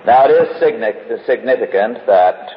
Now 0.05 0.25
it 0.27 0.31
is 0.31 1.25
significant 1.25 2.05
that 2.05 2.49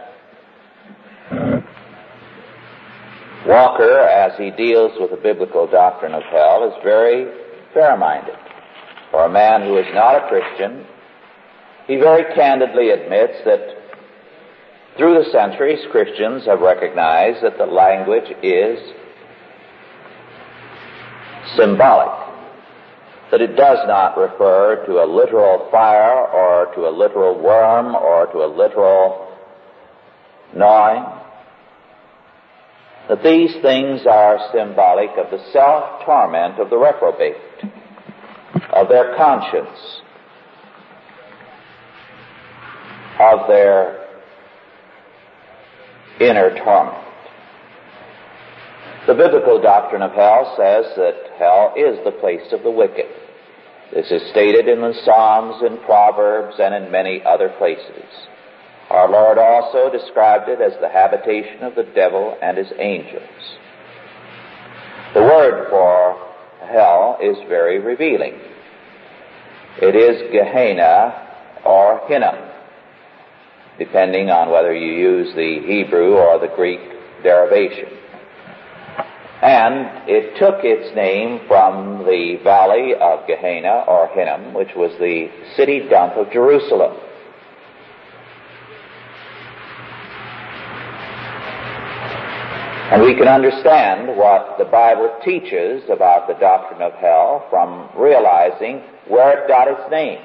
Walker, 3.47 4.01
as 4.01 4.37
he 4.37 4.51
deals 4.51 4.93
with 4.99 5.11
the 5.11 5.17
biblical 5.17 5.67
doctrine 5.67 6.13
of 6.13 6.25
hell, 6.25 6.69
is 6.69 6.75
very 6.83 7.33
fair-minded. 7.73 8.35
For 9.13 9.25
a 9.25 9.31
man 9.31 9.63
who 9.63 9.79
is 9.79 9.87
not 9.95 10.17
a 10.17 10.29
Christian, 10.29 10.85
he 11.87 11.97
very 11.97 12.35
candidly 12.35 12.91
admits 12.91 13.39
that 13.45 13.86
through 14.97 15.23
the 15.23 15.31
centuries, 15.31 15.81
Christians 15.91 16.47
have 16.47 16.61
recognized 16.61 17.45
that 17.45 17.59
the 17.59 17.67
language 17.67 18.31
is 18.43 18.79
symbolic, 21.57 22.35
that 23.31 23.43
it 23.43 23.57
does 23.57 23.79
not 23.87 24.17
refer 24.17 24.85
to 24.87 25.03
a 25.03 25.07
literal 25.07 25.69
fire 25.71 26.27
or 26.29 26.75
to 26.75 26.89
a 26.89 26.91
literal 26.91 27.39
worm 27.43 27.95
or 27.95 28.27
to 28.33 28.39
a 28.39 28.49
literal 28.49 29.37
gnawing, 30.55 31.05
that 33.09 33.23
these 33.23 33.53
things 33.63 34.01
are 34.11 34.39
symbolic 34.53 35.11
of 35.19 35.31
the 35.31 35.45
self-torment 35.53 36.59
of 36.59 36.71
the 36.71 36.77
reprobate, 36.77 37.37
of 38.73 38.89
their 38.89 39.15
conscience, 39.17 40.01
of 43.21 43.47
their 43.49 44.06
inner 46.21 46.55
torment. 46.65 47.05
The 49.07 49.15
biblical 49.15 49.61
doctrine 49.61 50.03
of 50.03 50.13
hell 50.13 50.55
says 50.57 50.87
that 50.97 51.39
hell 51.39 51.75
is 51.77 51.99
the 52.05 52.19
place 52.19 52.53
of 52.53 52.63
the 52.63 52.71
wicked. 52.71 53.07
This 53.95 54.11
is 54.11 54.31
stated 54.31 54.67
in 54.67 54.81
the 54.81 54.95
Psalms, 55.05 55.63
in 55.63 55.79
Proverbs, 55.85 56.57
and 56.59 56.75
in 56.75 56.91
many 56.91 57.23
other 57.25 57.51
places. 57.57 58.05
Our 58.91 59.09
Lord 59.09 59.39
also 59.39 59.91
described 59.91 60.49
it 60.49 60.61
as 60.61 60.73
the 60.81 60.89
habitation 60.89 61.63
of 61.63 61.75
the 61.75 61.89
devil 61.95 62.37
and 62.43 62.57
his 62.57 62.73
angels. 62.79 63.23
The 65.15 65.23
word 65.23 65.69
for 65.71 66.17
hell 66.69 67.19
is 67.23 67.37
very 67.49 67.79
revealing. 67.79 68.35
It 69.81 69.95
is 69.95 70.33
Gehenna 70.33 71.63
or 71.65 72.01
Hinnom, 72.09 72.37
depending 73.79 74.31
on 74.31 74.51
whether 74.51 74.75
you 74.75 74.93
use 74.93 75.35
the 75.35 75.61
Hebrew 75.67 76.15
or 76.15 76.39
the 76.39 76.53
Greek 76.55 76.81
derivation. 77.23 77.89
And 79.43 80.09
it 80.09 80.39
took 80.39 80.65
its 80.65 80.95
name 80.97 81.47
from 81.47 82.05
the 82.07 82.41
valley 82.43 82.95
of 82.95 83.27
Gehenna 83.27 83.85
or 83.87 84.09
Hinnom, 84.09 84.55
which 84.55 84.71
was 84.75 84.93
the 84.99 85.29
city 85.57 85.89
dump 85.89 86.15
of 86.15 86.33
Jerusalem. 86.33 86.97
And 92.89 93.03
we 93.03 93.15
can 93.15 93.29
understand 93.29 94.17
what 94.17 94.57
the 94.59 94.65
Bible 94.65 95.19
teaches 95.25 95.83
about 95.91 96.29
the 96.29 96.35
doctrine 96.35 96.81
of 96.81 96.93
hell 96.95 97.47
from 97.51 97.91
realizing 97.97 98.81
where 99.09 99.43
it 99.43 99.49
got 99.49 99.69
its 99.69 99.91
name. 99.91 100.21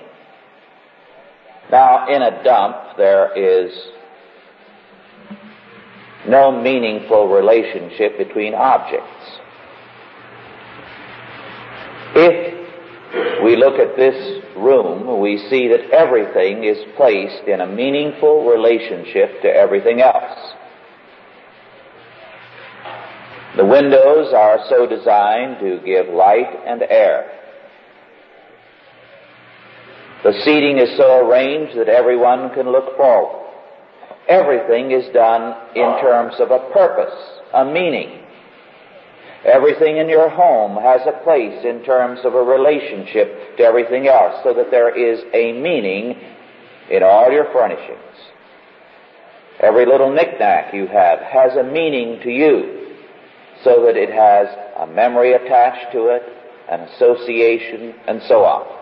Now, 1.72 2.08
in 2.14 2.22
a 2.22 2.44
dump, 2.44 2.98
there 2.98 3.32
is 3.38 3.72
no 6.28 6.52
meaningful 6.52 7.30
relationship 7.30 8.18
between 8.18 8.54
objects. 8.54 9.40
If 12.14 13.44
we 13.44 13.56
look 13.56 13.80
at 13.80 13.96
this 13.96 14.44
room, 14.58 15.22
we 15.22 15.38
see 15.50 15.70
that 15.70 15.90
everything 15.92 16.66
is 16.66 16.78
placed 16.98 17.48
in 17.48 17.62
a 17.62 17.68
meaningful 17.68 18.50
relationship 18.50 19.42
to 19.42 19.48
everything 19.48 20.02
else. 20.02 20.54
The 23.58 23.66
windows 23.66 24.34
are 24.34 24.60
so 24.70 24.86
designed 24.86 25.60
to 25.60 25.80
give 25.86 26.08
light 26.14 26.54
and 26.66 26.82
air. 26.84 27.41
The 30.24 30.34
seating 30.46 30.78
is 30.78 30.96
so 30.98 31.28
arranged 31.28 31.78
that 31.78 31.90
everyone 31.90 32.54
can 32.54 32.72
look 32.72 32.96
forward. 32.96 33.40
Everything 34.30 34.92
is 34.92 35.12
done 35.14 35.56
in 35.76 36.00
terms 36.00 36.36
of 36.40 36.52
a 36.52 36.70
purpose, 36.72 37.42
a 37.54 37.66
meaning. 37.66 38.20
Everything 39.44 39.98
in 39.98 40.08
your 40.08 40.30
home 40.30 40.78
has 40.78 41.02
a 41.08 41.24
place 41.24 41.66
in 41.66 41.84
terms 41.84 42.20
of 42.24 42.36
a 42.36 42.44
relationship 42.44 43.58
to 43.58 43.64
everything 43.64 44.08
else, 44.08 44.36
so 44.44 44.54
that 44.54 44.70
there 44.70 44.96
is 44.96 45.24
a 45.34 45.54
meaning 45.60 46.16
in 46.92 47.02
all 47.02 47.32
your 47.32 47.52
furnishings. 47.52 47.98
Every 49.60 49.88
little 49.88 50.14
knickknack 50.14 50.74
you 50.74 50.86
have 50.86 51.20
has 51.20 51.56
a 51.58 51.64
meaning 51.64 52.20
to 52.22 52.30
you, 52.30 52.96
so 53.64 53.84
that 53.86 53.98
it 53.98 54.12
has 54.12 54.48
a 54.78 54.86
memory 54.86 55.34
attached 55.34 55.92
to 55.94 56.10
it, 56.10 56.22
an 56.70 56.82
association, 56.82 57.96
and 58.08 58.22
so 58.28 58.46
on. 58.46 58.81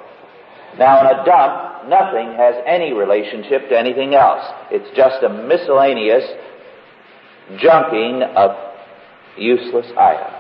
Now, 0.78 1.02
in 1.02 1.20
a 1.20 1.26
dump, 1.26 1.90
nothing 1.90 2.34
has 2.38 2.56
any 2.66 2.94
relationship 2.94 3.70
to 3.70 3.78
anything 3.78 4.14
else. 4.14 4.46
It's 4.72 4.96
just 4.96 5.24
a 5.24 5.30
miscellaneous 5.30 6.24
junking 7.58 8.22
of 8.36 8.56
useless 9.38 9.88
items. 9.98 10.36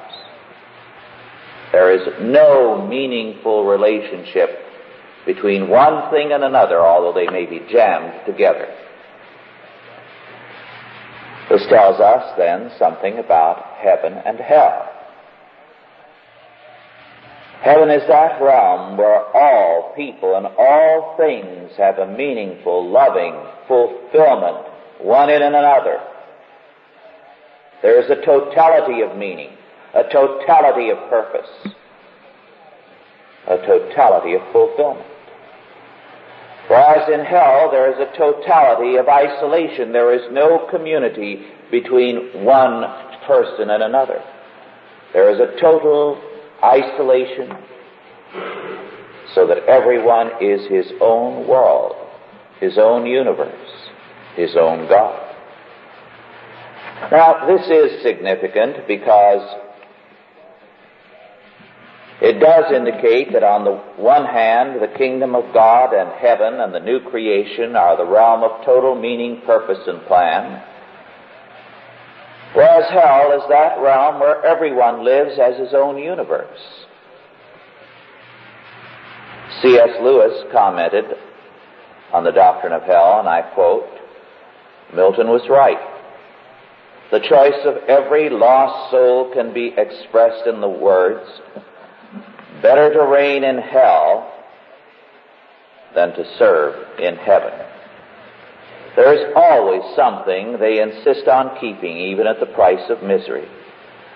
There 1.71 1.93
is 1.93 2.01
no 2.21 2.85
meaningful 2.87 3.65
relationship 3.65 4.49
between 5.25 5.69
one 5.69 6.09
thing 6.11 6.31
and 6.31 6.43
another, 6.43 6.79
although 6.79 7.13
they 7.13 7.27
may 7.31 7.45
be 7.45 7.65
jammed 7.71 8.25
together. 8.25 8.67
This 11.49 11.65
tells 11.67 11.99
us 11.99 12.33
then 12.37 12.71
something 12.77 13.17
about 13.17 13.77
heaven 13.77 14.13
and 14.25 14.39
hell. 14.39 14.88
Heaven 17.61 17.89
is 17.89 18.07
that 18.07 18.41
realm 18.41 18.95
where 18.97 19.21
all 19.35 19.93
people 19.95 20.35
and 20.35 20.47
all 20.47 21.15
things 21.17 21.71
have 21.77 21.99
a 21.99 22.07
meaningful, 22.07 22.89
loving 22.89 23.35
fulfillment, 23.67 24.65
one 25.01 25.29
in 25.29 25.41
another. 25.41 25.99
There 27.81 28.01
is 28.01 28.09
a 28.09 28.25
totality 28.25 29.01
of 29.01 29.17
meaning, 29.17 29.51
a 29.93 30.03
totality 30.03 30.89
of 30.89 30.97
purpose, 31.09 31.49
a 33.47 33.57
totality 33.57 34.35
of 34.35 34.41
fulfillment. 34.53 35.05
Whereas 36.69 37.09
in 37.09 37.25
hell 37.25 37.69
there 37.71 37.91
is 37.91 37.97
a 37.99 38.15
totality 38.17 38.95
of 38.97 39.09
isolation. 39.09 39.91
There 39.91 40.13
is 40.13 40.31
no 40.31 40.67
community 40.69 41.47
between 41.71 42.45
one 42.45 42.83
person 43.25 43.69
and 43.69 43.83
another. 43.83 44.23
There 45.13 45.31
is 45.31 45.39
a 45.39 45.59
total 45.59 46.21
isolation 46.63 47.51
so 49.35 49.47
that 49.47 49.65
everyone 49.67 50.31
is 50.41 50.67
his 50.69 50.91
own 51.01 51.47
world, 51.47 51.95
his 52.59 52.77
own 52.77 53.05
universe, 53.05 53.71
his 54.35 54.55
own 54.55 54.87
God. 54.87 55.25
Now, 57.11 57.47
this 57.47 57.65
is 57.67 58.03
significant 58.03 58.87
because 58.87 59.55
it 62.21 62.39
does 62.39 62.71
indicate 62.73 63.31
that 63.31 63.43
on 63.43 63.63
the 63.63 63.75
one 64.01 64.25
hand, 64.25 64.81
the 64.81 64.97
kingdom 64.97 65.35
of 65.35 65.53
God 65.53 65.93
and 65.93 66.11
heaven 66.19 66.59
and 66.59 66.73
the 66.73 66.81
new 66.81 66.99
creation 67.09 67.77
are 67.77 67.95
the 67.95 68.05
realm 68.05 68.43
of 68.43 68.65
total 68.65 68.99
meaning, 68.99 69.41
purpose, 69.45 69.79
and 69.87 70.05
plan. 70.05 70.61
Whereas 72.53 72.89
hell 72.89 73.31
is 73.31 73.47
that 73.49 73.79
realm 73.79 74.19
where 74.19 74.43
everyone 74.43 75.05
lives 75.05 75.37
as 75.39 75.57
his 75.57 75.73
own 75.73 75.97
universe. 75.97 76.59
C.S. 79.61 79.89
Lewis 80.01 80.45
commented 80.51 81.05
on 82.11 82.23
the 82.23 82.31
doctrine 82.31 82.73
of 82.73 82.83
hell, 82.83 83.19
and 83.19 83.27
I 83.27 83.41
quote, 83.53 83.87
Milton 84.93 85.27
was 85.27 85.47
right. 85.49 85.77
The 87.11 87.19
choice 87.19 87.65
of 87.65 87.77
every 87.87 88.29
lost 88.29 88.91
soul 88.91 89.31
can 89.33 89.53
be 89.53 89.73
expressed 89.77 90.47
in 90.47 90.61
the 90.61 90.69
words, 90.69 91.27
better 92.61 92.93
to 92.93 93.03
reign 93.03 93.43
in 93.43 93.57
hell 93.57 94.31
than 95.93 96.13
to 96.13 96.37
serve 96.37 96.99
in 96.99 97.15
heaven. 97.15 97.53
There 98.95 99.13
is 99.13 99.33
always 99.35 99.81
something 99.95 100.57
they 100.59 100.81
insist 100.81 101.27
on 101.27 101.59
keeping, 101.59 101.97
even 101.97 102.27
at 102.27 102.39
the 102.39 102.47
price 102.47 102.89
of 102.89 103.03
misery. 103.03 103.47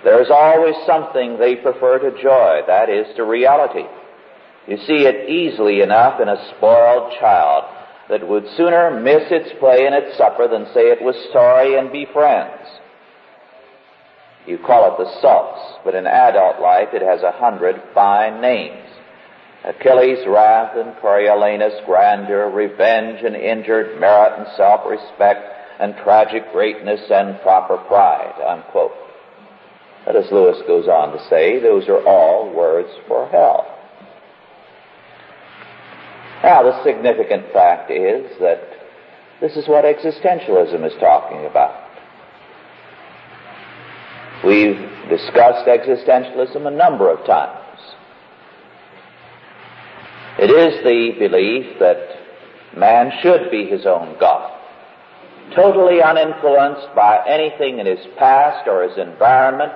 There 0.03 0.21
is 0.21 0.29
always 0.29 0.75
something 0.85 1.37
they 1.37 1.55
prefer 1.55 1.99
to 1.99 2.21
joy, 2.21 2.61
that 2.67 2.89
is, 2.89 3.07
to 3.15 3.23
reality. 3.23 3.85
You 4.67 4.77
see 4.77 5.05
it 5.05 5.29
easily 5.29 5.81
enough 5.81 6.19
in 6.19 6.27
a 6.27 6.53
spoiled 6.55 7.13
child 7.19 7.65
that 8.09 8.27
would 8.27 8.45
sooner 8.57 8.99
miss 8.99 9.31
its 9.31 9.49
play 9.59 9.85
and 9.85 9.95
its 9.95 10.17
supper 10.17 10.47
than 10.47 10.65
say 10.73 10.91
it 10.91 11.01
was 11.01 11.15
sorry 11.31 11.77
and 11.77 11.91
be 11.91 12.05
friends. 12.11 12.67
You 14.45 14.57
call 14.57 14.93
it 14.93 14.97
the 14.97 15.21
sulks, 15.21 15.79
but 15.85 15.95
in 15.95 16.05
adult 16.05 16.59
life 16.61 16.89
it 16.93 17.01
has 17.01 17.23
a 17.23 17.31
hundred 17.31 17.81
fine 17.93 18.41
names. 18.41 18.89
Achilles' 19.65 20.27
wrath 20.27 20.75
and 20.75 20.95
Coriolanus' 20.97 21.85
grandeur, 21.85 22.49
revenge 22.49 23.23
and 23.23 23.35
injured 23.35 23.99
merit 23.99 24.37
and 24.37 24.47
self-respect, 24.57 25.39
and 25.79 25.95
tragic 26.03 26.51
greatness 26.51 27.01
and 27.09 27.39
proper 27.41 27.77
pride, 27.77 28.35
unquote. 28.45 28.91
But 30.05 30.17
as 30.17 30.29
Lewis 30.31 30.61
goes 30.67 30.87
on 30.87 31.13
to 31.13 31.29
say, 31.29 31.59
those 31.59 31.87
are 31.87 32.05
all 32.05 32.53
words 32.53 32.89
for 33.07 33.27
hell. 33.29 33.69
Now, 36.43 36.63
the 36.63 36.83
significant 36.83 37.53
fact 37.53 37.89
is 37.89 38.29
that 38.41 38.61
this 39.39 39.55
is 39.55 39.67
what 39.67 39.85
existentialism 39.85 40.85
is 40.85 40.93
talking 40.99 41.45
about. 41.45 41.79
We've 44.45 44.77
discussed 45.07 45.67
existentialism 45.67 46.67
a 46.67 46.71
number 46.71 47.09
of 47.09 47.25
times. 47.25 47.62
It 50.43 50.51
is 50.51 50.83
the 50.83 51.25
belief 51.25 51.79
that 51.79 52.77
man 52.77 53.13
should 53.21 53.49
be 53.49 53.63
his 53.63 53.85
own 53.85 54.17
God, 54.19 54.51
totally 55.55 56.01
uninfluenced 56.01 56.93
by 56.93 57.25
anything 57.25 57.79
in 57.79 57.85
his 57.85 58.05
past 58.17 58.67
or 58.67 58.83
his 58.83 58.97
environment 58.97 59.71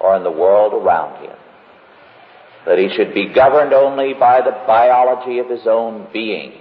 or 0.00 0.16
in 0.16 0.24
the 0.24 0.32
world 0.32 0.72
around 0.74 1.22
him. 1.22 1.36
That 2.66 2.80
he 2.80 2.88
should 2.96 3.14
be 3.14 3.32
governed 3.32 3.72
only 3.72 4.14
by 4.14 4.40
the 4.40 4.58
biology 4.66 5.38
of 5.38 5.48
his 5.48 5.64
own 5.64 6.08
being. 6.12 6.54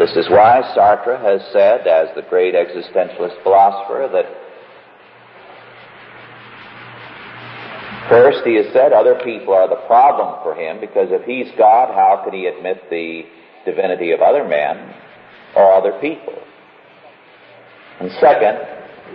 This 0.00 0.10
is 0.16 0.28
why 0.28 0.62
Sartre 0.76 1.22
has 1.22 1.42
said, 1.52 1.86
as 1.86 2.08
the 2.16 2.26
great 2.28 2.54
existentialist 2.54 3.40
philosopher, 3.44 4.10
that 4.12 4.26
First, 8.08 8.46
he 8.46 8.54
has 8.56 8.72
said 8.72 8.92
other 8.92 9.20
people 9.24 9.52
are 9.52 9.68
the 9.68 9.82
problem 9.86 10.42
for 10.42 10.54
him 10.54 10.80
because 10.80 11.08
if 11.10 11.24
he's 11.24 11.52
God, 11.58 11.92
how 11.92 12.22
could 12.24 12.34
he 12.34 12.46
admit 12.46 12.88
the 12.88 13.24
divinity 13.64 14.12
of 14.12 14.20
other 14.20 14.46
men 14.46 14.94
or 15.56 15.72
other 15.72 15.98
people? 16.00 16.34
And 18.00 18.10
second, 18.20 18.58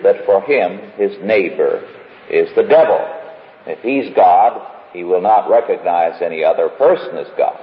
that 0.04 0.26
for 0.26 0.42
him, 0.42 0.92
his 0.98 1.12
neighbor 1.24 1.88
is 2.30 2.50
the 2.56 2.64
devil. 2.64 3.00
If 3.66 3.80
he's 3.80 4.14
God, 4.16 4.60
he 4.92 5.04
will 5.04 5.22
not 5.22 5.50
recognize 5.50 6.22
any 6.22 6.44
other 6.44 6.70
person 6.70 7.18
as 7.18 7.28
God. 7.38 7.60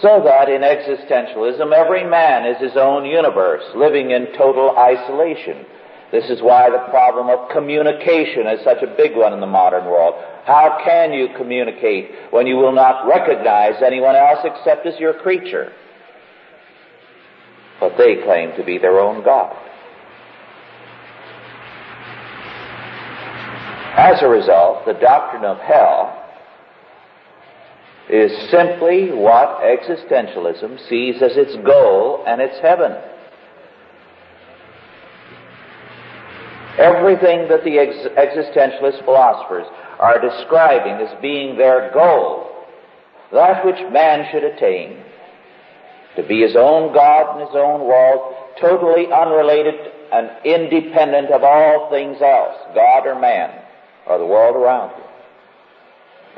So 0.00 0.22
that 0.24 0.48
in 0.48 0.62
existentialism, 0.62 1.72
every 1.72 2.08
man 2.08 2.46
is 2.46 2.60
his 2.60 2.76
own 2.76 3.04
universe, 3.04 3.62
living 3.76 4.10
in 4.10 4.28
total 4.36 4.76
isolation. 4.76 5.66
This 6.12 6.28
is 6.28 6.42
why 6.42 6.68
the 6.68 6.90
problem 6.90 7.30
of 7.30 7.48
communication 7.48 8.46
is 8.46 8.62
such 8.62 8.82
a 8.82 8.94
big 8.96 9.16
one 9.16 9.32
in 9.32 9.40
the 9.40 9.46
modern 9.46 9.86
world. 9.86 10.14
How 10.44 10.78
can 10.84 11.14
you 11.14 11.28
communicate 11.38 12.10
when 12.30 12.46
you 12.46 12.56
will 12.56 12.72
not 12.72 13.08
recognize 13.08 13.82
anyone 13.82 14.14
else 14.14 14.40
except 14.44 14.84
as 14.86 15.00
your 15.00 15.14
creature? 15.14 15.72
But 17.80 17.96
they 17.96 18.22
claim 18.22 18.54
to 18.56 18.62
be 18.62 18.76
their 18.76 19.00
own 19.00 19.24
God. 19.24 19.56
As 23.96 24.22
a 24.22 24.28
result, 24.28 24.84
the 24.84 24.94
doctrine 24.94 25.44
of 25.44 25.58
hell 25.58 26.18
is 28.10 28.32
simply 28.50 29.12
what 29.12 29.60
existentialism 29.62 30.88
sees 30.88 31.22
as 31.22 31.36
its 31.36 31.56
goal 31.64 32.22
and 32.26 32.42
its 32.42 32.58
heaven. 32.60 32.92
Everything 36.78 37.48
that 37.48 37.64
the 37.64 37.78
ex- 37.78 38.08
existentialist 38.16 39.04
philosophers 39.04 39.66
are 39.98 40.20
describing 40.20 41.06
as 41.06 41.20
being 41.20 41.56
their 41.56 41.90
goal, 41.92 42.50
that 43.32 43.64
which 43.64 43.80
man 43.92 44.26
should 44.32 44.44
attain, 44.44 45.02
to 46.16 46.26
be 46.26 46.40
his 46.40 46.56
own 46.56 46.94
God 46.94 47.36
in 47.36 47.46
his 47.46 47.54
own 47.54 47.86
world, 47.86 48.34
totally 48.60 49.06
unrelated 49.12 49.74
and 50.12 50.30
independent 50.44 51.30
of 51.30 51.42
all 51.42 51.90
things 51.90 52.20
else, 52.20 52.56
God 52.74 53.06
or 53.06 53.18
man, 53.18 53.50
or 54.06 54.18
the 54.18 54.26
world 54.26 54.56
around 54.56 54.90
him. 54.90 55.06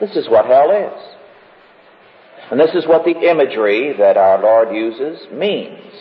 This 0.00 0.16
is 0.16 0.28
what 0.28 0.46
hell 0.46 0.70
is. 0.70 1.14
And 2.50 2.60
this 2.60 2.74
is 2.74 2.86
what 2.86 3.04
the 3.04 3.28
imagery 3.28 3.94
that 3.98 4.16
our 4.16 4.40
Lord 4.40 4.74
uses 4.74 5.26
means. 5.32 5.92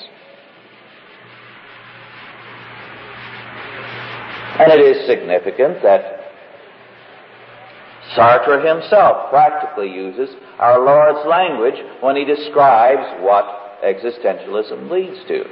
And 4.60 4.72
it 4.72 4.80
is 4.80 5.08
significant 5.08 5.82
that 5.84 6.20
Sartre 8.16 8.63
himself 8.63 9.30
practically 9.30 9.92
uses 9.92 10.36
our 10.60 10.84
Lord's 10.84 11.28
language 11.28 11.80
when 12.02 12.16
he 12.16 12.26
describes 12.26 13.24
what 13.24 13.82
existentialism 13.84 14.92
leads 14.92 15.26
to. 15.28 15.44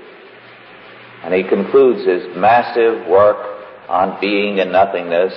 And 1.23 1.33
he 1.33 1.43
concludes 1.43 2.05
his 2.05 2.35
massive 2.35 3.07
work 3.07 3.65
on 3.89 4.19
being 4.21 4.59
and 4.59 4.71
nothingness 4.71 5.33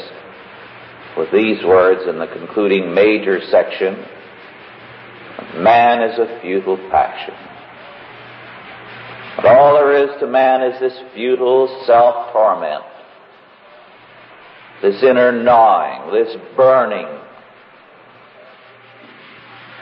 with 1.17 1.31
these 1.33 1.65
words 1.65 2.03
in 2.09 2.19
the 2.19 2.27
concluding 2.27 2.95
major 2.95 3.41
section 3.51 4.05
Man 5.57 6.03
is 6.03 6.19
a 6.19 6.41
futile 6.41 6.79
passion. 6.91 7.35
But 9.37 9.47
all 9.47 9.75
there 9.75 10.05
is 10.05 10.21
to 10.21 10.27
man 10.27 10.63
is 10.63 10.81
this 10.81 10.99
futile 11.15 11.85
self 11.87 12.33
torment, 12.33 12.83
this 14.85 15.03
inner 15.03 15.33
gnawing, 15.33 16.13
this 16.13 16.37
burning. 16.55 17.07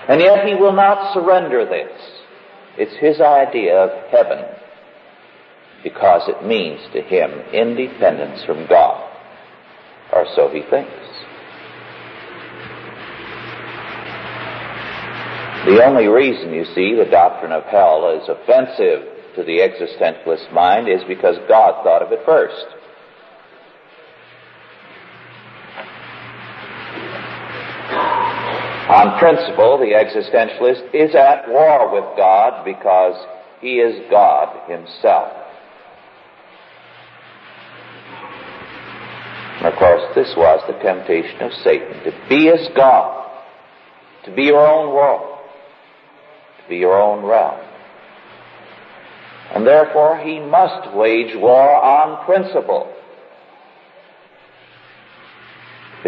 And 0.08 0.20
yet 0.20 0.46
he 0.46 0.54
will 0.54 0.72
not 0.72 1.12
surrender 1.12 1.64
this. 1.64 1.90
It's 2.78 2.94
his 3.00 3.20
idea 3.20 3.76
of 3.76 4.10
heaven 4.12 4.44
because 5.82 6.28
it 6.28 6.46
means 6.46 6.80
to 6.92 7.02
him 7.02 7.32
independence 7.52 8.44
from 8.44 8.68
God, 8.68 9.10
or 10.12 10.24
so 10.36 10.48
he 10.48 10.62
thinks. 10.70 10.92
The 15.66 15.84
only 15.84 16.06
reason, 16.06 16.54
you 16.54 16.64
see, 16.76 16.94
the 16.94 17.10
doctrine 17.10 17.50
of 17.50 17.64
hell 17.64 18.20
is 18.22 18.28
offensive 18.28 19.34
to 19.34 19.42
the 19.42 19.58
existentialist 19.58 20.52
mind 20.52 20.88
is 20.88 21.02
because 21.08 21.36
God 21.48 21.82
thought 21.82 22.02
of 22.02 22.12
it 22.12 22.20
first. 22.24 22.81
On 28.92 29.18
principle, 29.18 29.78
the 29.78 29.94
existentialist 29.96 30.94
is 30.94 31.14
at 31.14 31.48
war 31.48 31.92
with 31.92 32.16
God 32.16 32.64
because 32.64 33.16
he 33.60 33.76
is 33.76 34.10
God 34.10 34.68
himself. 34.70 35.32
And 39.58 39.72
of 39.72 39.78
course, 39.78 40.02
this 40.14 40.34
was 40.36 40.60
the 40.66 40.78
temptation 40.82 41.40
of 41.40 41.52
Satan, 41.64 42.04
to 42.04 42.28
be 42.28 42.48
as 42.48 42.68
God, 42.76 43.30
to 44.24 44.34
be 44.34 44.44
your 44.44 44.66
own 44.66 44.94
world 44.94 45.32
to 46.62 46.68
be 46.68 46.76
your 46.76 47.00
own 47.00 47.24
realm. 47.24 47.60
And 49.54 49.66
therefore 49.66 50.18
he 50.18 50.40
must 50.40 50.94
wage 50.94 51.34
war 51.36 51.82
on 51.82 52.24
principle. 52.24 52.91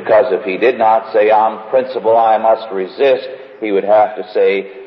Because 0.04 0.26
if 0.32 0.44
he 0.44 0.58
did 0.58 0.76
not 0.76 1.14
say 1.14 1.30
on 1.30 1.70
principle 1.70 2.14
I 2.14 2.36
must 2.36 2.70
resist, 2.70 3.26
he 3.60 3.72
would 3.72 3.84
have 3.84 4.16
to 4.16 4.32
say 4.34 4.84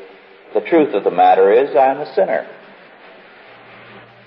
the 0.54 0.60
truth 0.60 0.94
of 0.94 1.02
the 1.02 1.10
matter 1.10 1.50
is 1.50 1.74
I'm 1.74 1.98
a 1.98 2.14
sinner. 2.14 2.46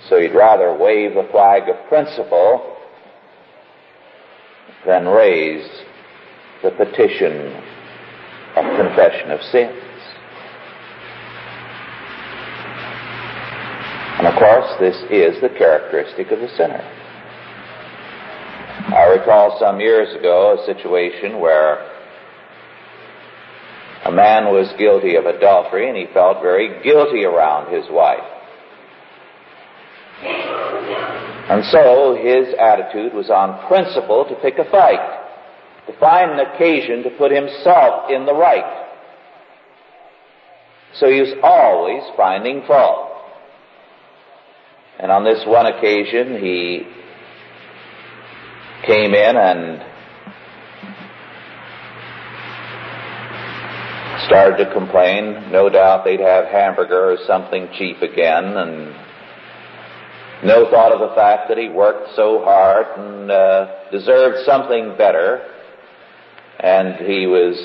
So 0.09 0.19
he'd 0.19 0.35
rather 0.35 0.77
wave 0.77 1.13
the 1.13 1.29
flag 1.31 1.69
of 1.69 1.87
principle 1.87 2.75
than 4.85 5.07
raise 5.07 5.65
the 6.61 6.71
petition 6.71 7.55
of 8.57 8.65
confession 8.75 9.31
of 9.31 9.41
sins. 9.43 9.81
And 14.19 14.27
of 14.27 14.35
course, 14.35 14.75
this 14.81 14.97
is 15.09 15.41
the 15.41 15.55
characteristic 15.57 16.31
of 16.31 16.41
the 16.41 16.49
sinner. 16.57 17.00
I 18.93 19.05
recall 19.05 19.57
some 19.57 19.79
years 19.79 20.13
ago 20.13 20.59
a 20.59 20.65
situation 20.65 21.39
where 21.39 21.79
a 24.03 24.11
man 24.11 24.45
was 24.45 24.67
guilty 24.77 25.15
of 25.15 25.25
adultery 25.25 25.87
and 25.87 25.97
he 25.97 26.07
felt 26.13 26.41
very 26.41 26.83
guilty 26.83 27.23
around 27.23 27.73
his 27.73 27.85
wife. 27.89 28.19
And 30.23 31.63
so 31.65 32.17
his 32.21 32.53
attitude 32.59 33.13
was 33.13 33.29
on 33.29 33.65
principle 33.67 34.25
to 34.25 34.35
pick 34.35 34.57
a 34.57 34.69
fight, 34.69 34.99
to 35.87 35.97
find 35.97 36.31
an 36.31 36.39
occasion 36.39 37.03
to 37.03 37.11
put 37.11 37.31
himself 37.31 38.11
in 38.11 38.25
the 38.25 38.33
right. 38.33 38.89
So 40.95 41.09
he 41.09 41.21
was 41.21 41.33
always 41.41 42.03
finding 42.17 42.63
fault. 42.67 43.09
And 44.99 45.11
on 45.11 45.23
this 45.23 45.43
one 45.45 45.65
occasion, 45.65 46.43
he 46.43 47.00
came 48.85 49.13
in 49.13 49.37
and 49.37 49.83
started 54.25 54.63
to 54.63 54.73
complain. 54.73 55.51
No 55.51 55.69
doubt 55.69 56.05
they'd 56.05 56.19
have 56.19 56.45
hamburger 56.45 57.11
or 57.11 57.17
something 57.27 57.67
cheap 57.77 58.01
again, 58.01 58.45
and 58.45 58.95
no 60.43 60.69
thought 60.71 60.91
of 60.91 60.99
the 60.99 61.15
fact 61.15 61.49
that 61.49 61.57
he 61.57 61.69
worked 61.69 62.15
so 62.15 62.41
hard 62.43 62.87
and 62.97 63.29
uh, 63.29 63.67
deserved 63.91 64.45
something 64.45 64.95
better. 64.97 65.47
And 66.59 66.95
he 67.05 67.27
was 67.27 67.57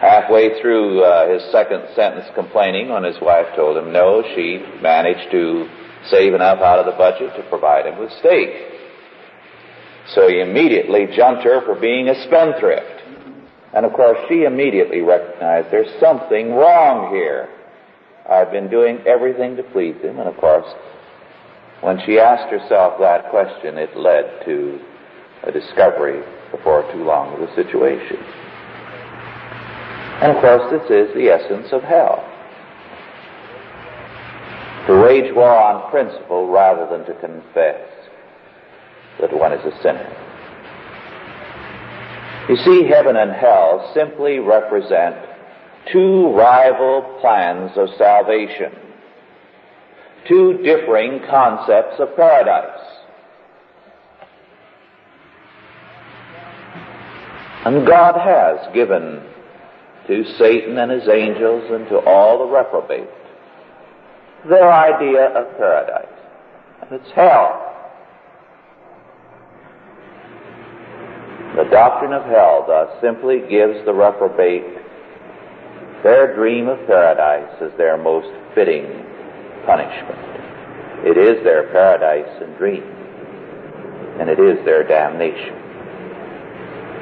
halfway 0.00 0.60
through 0.60 1.02
uh, 1.02 1.32
his 1.32 1.42
second 1.50 1.82
sentence 1.94 2.26
complaining 2.34 2.90
when 2.90 3.04
his 3.04 3.16
wife 3.22 3.46
told 3.56 3.76
him 3.76 3.92
no, 3.92 4.22
she 4.34 4.62
managed 4.82 5.30
to 5.30 5.68
save 6.10 6.34
enough 6.34 6.58
out 6.60 6.78
of 6.78 6.86
the 6.86 6.96
budget 6.98 7.34
to 7.36 7.48
provide 7.48 7.86
him 7.86 7.98
with 7.98 8.10
steak. 8.18 8.75
So 10.14 10.28
he 10.28 10.40
immediately 10.40 11.06
jumped 11.16 11.42
her 11.44 11.60
for 11.62 11.74
being 11.74 12.08
a 12.08 12.22
spendthrift. 12.24 13.02
And 13.74 13.84
of 13.84 13.92
course 13.92 14.18
she 14.28 14.44
immediately 14.44 15.00
recognized 15.00 15.70
there's 15.70 16.00
something 16.00 16.54
wrong 16.54 17.14
here. 17.14 17.48
I've 18.28 18.50
been 18.50 18.70
doing 18.70 19.00
everything 19.06 19.56
to 19.56 19.62
please 19.62 19.96
him 20.02 20.18
and 20.18 20.28
of 20.28 20.36
course 20.36 20.66
when 21.80 22.00
she 22.06 22.18
asked 22.18 22.50
herself 22.50 22.98
that 23.00 23.30
question 23.30 23.76
it 23.76 23.96
led 23.96 24.44
to 24.46 24.80
a 25.44 25.52
discovery 25.52 26.22
before 26.50 26.90
too 26.92 27.04
long 27.04 27.34
of 27.34 27.40
the 27.40 27.54
situation. 27.54 28.16
And 30.22 30.32
of 30.32 30.40
course, 30.40 30.70
this 30.70 30.90
is 30.90 31.14
the 31.14 31.28
essence 31.28 31.68
of 31.72 31.82
hell. 31.82 32.24
To 34.86 35.02
wage 35.02 35.34
war 35.34 35.50
on 35.50 35.90
principle 35.90 36.48
rather 36.48 36.88
than 36.88 37.04
to 37.06 37.20
confess 37.20 37.95
that 39.20 39.32
one 39.32 39.52
is 39.52 39.64
a 39.64 39.82
sinner. 39.82 40.22
You 42.48 42.56
see, 42.56 42.88
heaven 42.88 43.16
and 43.16 43.32
hell 43.32 43.90
simply 43.92 44.38
represent 44.38 45.16
two 45.92 46.32
rival 46.32 47.18
plans 47.20 47.72
of 47.76 47.88
salvation, 47.98 48.72
two 50.28 50.58
differing 50.62 51.20
concepts 51.28 51.98
of 51.98 52.14
paradise. 52.16 52.80
And 57.64 57.84
God 57.84 58.14
has 58.14 58.72
given 58.72 59.24
to 60.06 60.24
Satan 60.38 60.78
and 60.78 60.92
his 60.92 61.08
angels 61.08 61.64
and 61.68 61.88
to 61.88 61.98
all 61.98 62.38
the 62.38 62.52
reprobate 62.52 63.08
their 64.48 64.70
idea 64.72 65.26
of 65.28 65.56
paradise. 65.56 66.06
And 66.82 67.00
it's 67.00 67.10
hell. 67.12 67.65
The 71.56 71.64
doctrine 71.70 72.12
of 72.12 72.24
hell 72.24 72.66
thus 72.68 73.00
simply 73.00 73.40
gives 73.48 73.82
the 73.86 73.94
reprobate 73.94 74.76
their 76.02 76.36
dream 76.36 76.68
of 76.68 76.76
paradise 76.86 77.50
as 77.62 77.72
their 77.78 77.96
most 77.96 78.28
fitting 78.54 78.84
punishment. 79.64 80.20
It 81.08 81.16
is 81.16 81.42
their 81.44 81.72
paradise 81.72 82.28
and 82.42 82.58
dream, 82.58 82.82
and 84.20 84.28
it 84.28 84.38
is 84.38 84.62
their 84.66 84.86
damnation. 84.86 85.56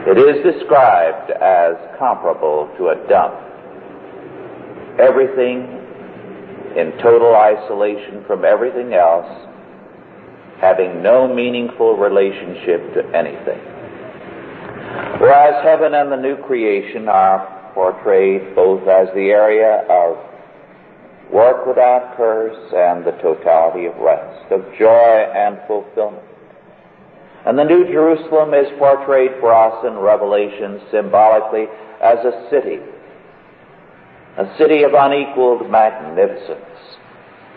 It 0.06 0.18
is 0.18 0.44
described 0.44 1.32
as 1.32 1.74
comparable 1.98 2.70
to 2.78 2.90
a 2.90 3.08
dump. 3.08 3.34
Everything 5.00 5.66
in 6.78 6.92
total 7.02 7.34
isolation 7.34 8.22
from 8.28 8.44
everything 8.44 8.94
else, 8.94 9.26
having 10.60 11.02
no 11.02 11.26
meaningful 11.26 11.96
relationship 11.96 12.94
to 12.94 13.02
anything. 13.16 13.73
Whereas 15.24 15.64
heaven 15.64 15.94
and 15.94 16.12
the 16.12 16.20
new 16.20 16.36
creation 16.36 17.08
are 17.08 17.72
portrayed 17.72 18.54
both 18.54 18.86
as 18.86 19.08
the 19.14 19.32
area 19.32 19.80
of 19.88 20.18
work 21.32 21.66
without 21.66 22.14
curse 22.18 22.60
and 22.76 23.06
the 23.06 23.16
totality 23.22 23.86
of 23.86 23.96
rest, 23.96 24.52
of 24.52 24.60
joy 24.78 25.24
and 25.34 25.60
fulfillment. 25.66 26.26
And 27.46 27.58
the 27.58 27.64
New 27.64 27.86
Jerusalem 27.86 28.52
is 28.52 28.68
portrayed 28.78 29.30
for 29.40 29.54
us 29.54 29.82
in 29.86 29.96
Revelation 29.96 30.82
symbolically 30.90 31.68
as 32.02 32.18
a 32.18 32.46
city, 32.50 32.80
a 34.36 34.54
city 34.58 34.82
of 34.82 34.92
unequaled 34.92 35.70
magnificence, 35.70 36.98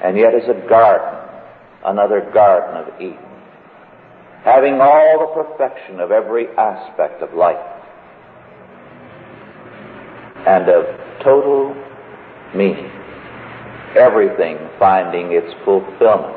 and 0.02 0.16
yet 0.16 0.34
as 0.34 0.48
a 0.48 0.70
garden, 0.70 1.20
another 1.84 2.32
garden 2.34 2.78
of 2.78 3.02
Eden, 3.02 3.27
having 4.48 4.80
all 4.80 5.20
the 5.20 5.44
perfection 5.44 6.00
of 6.00 6.10
every 6.10 6.48
aspect 6.56 7.22
of 7.22 7.34
life 7.34 7.60
and 10.48 10.70
of 10.70 10.86
total 11.22 11.76
meaning, 12.56 12.90
everything 13.98 14.58
finding 14.80 15.34
its 15.34 15.54
fulfillment. 15.66 16.34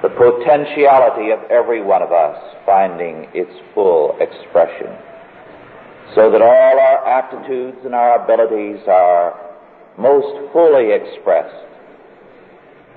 The 0.00 0.08
potentiality 0.08 1.30
of 1.32 1.40
every 1.50 1.82
one 1.82 2.00
of 2.00 2.12
us 2.12 2.38
finding 2.64 3.28
its 3.34 3.52
full 3.74 4.16
expression, 4.18 4.96
so 6.14 6.30
that 6.30 6.40
all 6.40 6.80
our 6.80 7.06
aptitudes 7.06 7.76
and 7.84 7.94
our 7.94 8.24
abilities 8.24 8.80
are 8.88 9.38
most 9.98 10.50
fully 10.54 10.92
expressed 10.92 11.68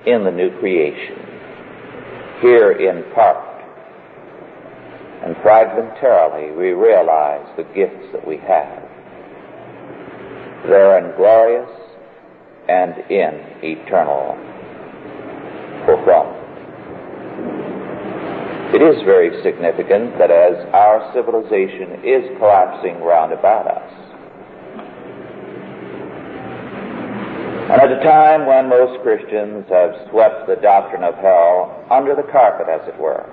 in 0.06 0.24
the 0.24 0.30
new 0.30 0.58
creation, 0.58 1.18
here 2.40 2.72
in 2.72 3.04
part. 3.12 3.45
And 5.26 5.34
fragmentarily 5.42 6.56
we 6.56 6.70
realize 6.70 7.44
the 7.56 7.64
gifts 7.74 8.12
that 8.12 8.24
we 8.24 8.36
have. 8.46 8.82
They 10.62 10.68
Therein 10.70 11.16
glorious 11.16 11.68
and 12.68 12.94
in 13.10 13.34
eternal 13.58 14.38
fulfillment. 15.82 16.46
It 18.72 18.82
is 18.82 19.02
very 19.02 19.42
significant 19.42 20.16
that 20.18 20.30
as 20.30 20.64
our 20.72 21.10
civilization 21.12 22.06
is 22.06 22.22
collapsing 22.38 23.02
round 23.02 23.32
about 23.32 23.66
us, 23.66 23.90
and 27.66 27.82
at 27.82 27.90
a 27.90 27.98
time 28.04 28.46
when 28.46 28.68
most 28.68 29.02
Christians 29.02 29.66
have 29.70 29.90
swept 30.10 30.46
the 30.46 30.54
doctrine 30.62 31.02
of 31.02 31.16
hell 31.16 31.84
under 31.90 32.14
the 32.14 32.30
carpet, 32.30 32.68
as 32.68 32.86
it 32.86 32.96
were, 33.00 33.26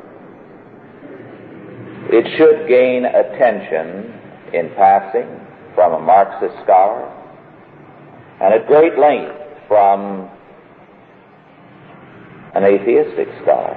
it 2.13 2.37
should 2.37 2.67
gain 2.69 3.05
attention 3.05 4.13
in 4.53 4.69
passing 4.75 5.25
from 5.73 5.93
a 5.93 5.99
Marxist 5.99 6.53
scholar 6.63 7.09
and 8.39 8.53
at 8.53 8.67
great 8.67 8.99
length 8.99 9.33
from 9.67 10.29
an 12.53 12.63
atheistic 12.63 13.27
scholar. 13.41 13.73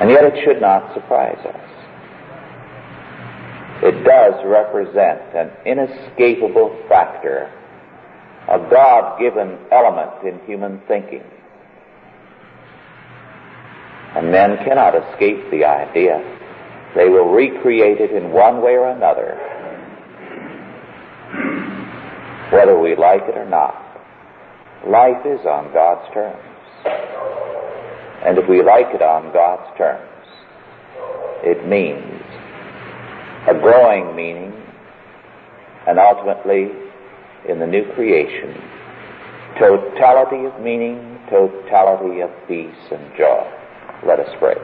And 0.00 0.10
yet 0.10 0.24
it 0.24 0.42
should 0.44 0.60
not 0.60 0.92
surprise 0.92 1.38
us. 1.46 1.70
It 3.84 4.02
does 4.02 4.34
represent 4.44 5.22
an 5.36 5.52
inescapable 5.64 6.76
factor, 6.88 7.48
a 8.48 8.58
God-given 8.58 9.56
element 9.70 10.26
in 10.26 10.40
human 10.46 10.82
thinking. 10.88 11.22
And 14.16 14.32
men 14.32 14.56
cannot 14.64 14.94
escape 14.96 15.50
the 15.50 15.64
idea. 15.64 16.18
They 16.96 17.08
will 17.08 17.30
recreate 17.30 18.00
it 18.00 18.10
in 18.10 18.32
one 18.32 18.60
way 18.60 18.72
or 18.72 18.90
another, 18.90 19.38
whether 22.50 22.78
we 22.78 22.96
like 22.96 23.22
it 23.28 23.38
or 23.38 23.48
not. 23.48 23.76
Life 24.86 25.24
is 25.24 25.46
on 25.46 25.72
God's 25.72 26.12
terms. 26.12 26.42
And 28.26 28.36
if 28.36 28.48
we 28.48 28.62
like 28.62 28.92
it 28.92 29.02
on 29.02 29.32
God's 29.32 29.78
terms, 29.78 30.26
it 31.42 31.66
means 31.68 32.22
a 33.48 33.54
growing 33.54 34.16
meaning, 34.16 34.52
and 35.86 35.98
ultimately, 35.98 36.70
in 37.48 37.60
the 37.60 37.66
new 37.66 37.84
creation, 37.94 38.60
totality 39.58 40.44
of 40.46 40.60
meaning, 40.60 41.18
totality 41.30 42.20
of 42.20 42.30
peace 42.48 42.90
and 42.90 43.16
joy. 43.16 43.59
Let 44.06 44.20
us 44.20 44.28
pray. 44.38 44.56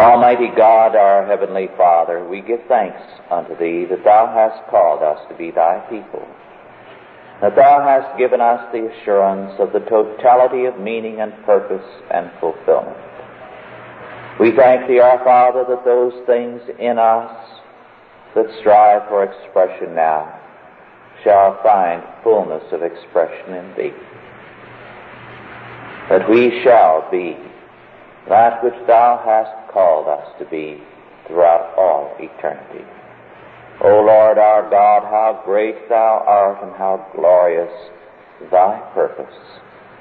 Almighty 0.00 0.48
God, 0.56 0.94
our 0.94 1.26
Heavenly 1.26 1.68
Father, 1.76 2.26
we 2.28 2.42
give 2.42 2.60
thanks 2.68 3.00
unto 3.30 3.56
Thee 3.56 3.86
that 3.88 4.04
Thou 4.04 4.32
hast 4.32 4.70
called 4.70 5.02
us 5.02 5.18
to 5.30 5.36
be 5.36 5.50
Thy 5.50 5.80
people 5.88 6.26
that 7.40 7.54
thou 7.54 7.84
hast 7.84 8.18
given 8.18 8.40
us 8.40 8.60
the 8.72 8.88
assurance 8.88 9.52
of 9.60 9.72
the 9.72 9.84
totality 9.90 10.64
of 10.64 10.80
meaning 10.80 11.20
and 11.20 11.32
purpose 11.44 11.84
and 12.10 12.30
fulfillment. 12.40 12.96
We 14.40 14.56
thank 14.56 14.88
thee, 14.88 15.00
our 15.00 15.22
Father, 15.24 15.64
that 15.68 15.84
those 15.84 16.14
things 16.26 16.60
in 16.78 16.98
us 16.98 17.30
that 18.34 18.46
strive 18.60 19.08
for 19.08 19.24
expression 19.24 19.94
now 19.94 20.40
shall 21.24 21.60
find 21.62 22.02
fullness 22.22 22.64
of 22.72 22.82
expression 22.82 23.52
in 23.52 23.74
thee. 23.76 23.92
That 26.08 26.28
we 26.30 26.60
shall 26.62 27.08
be 27.10 27.36
that 28.28 28.62
which 28.62 28.74
thou 28.86 29.22
hast 29.24 29.72
called 29.72 30.08
us 30.08 30.26
to 30.38 30.44
be 30.46 30.82
throughout 31.26 31.74
all 31.78 32.14
eternity. 32.18 32.84
O 33.82 34.02
Lord 34.02 34.38
our 34.38 34.68
God, 34.70 35.02
how 35.02 35.42
great 35.44 35.88
thou 35.88 36.24
art 36.26 36.62
and 36.62 36.72
how 36.76 37.06
glorious 37.14 37.72
thy 38.50 38.80
purpose. 38.94 39.34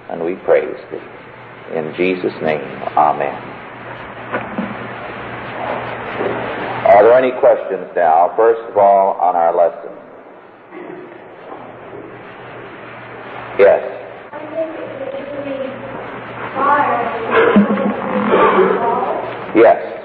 And 0.10 0.24
we 0.24 0.36
praise 0.36 0.78
thee. 0.92 1.78
In 1.78 1.94
Jesus' 1.98 2.34
name, 2.42 2.62
Amen. 2.96 3.36
Are 6.86 7.04
there 7.04 7.18
any 7.18 7.32
questions 7.40 7.90
now? 7.96 8.32
First 8.38 8.62
of 8.70 8.78
all, 8.78 9.14
on 9.20 9.36
our 9.36 9.56
lesson. 9.56 9.92
Yes. 13.58 13.96
Yes. 19.56 19.96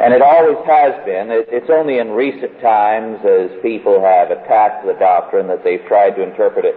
And 0.00 0.14
it 0.14 0.22
always 0.22 0.56
has 0.64 0.96
been. 1.04 1.28
It's 1.28 1.68
only 1.68 1.98
in 1.98 2.10
recent 2.10 2.58
times, 2.62 3.20
as 3.20 3.50
people 3.60 4.00
have 4.00 4.30
attacked 4.30 4.86
the 4.86 4.94
doctrine, 4.94 5.46
that 5.48 5.62
they've 5.62 5.84
tried 5.86 6.16
to 6.16 6.22
interpret 6.22 6.64
it 6.64 6.76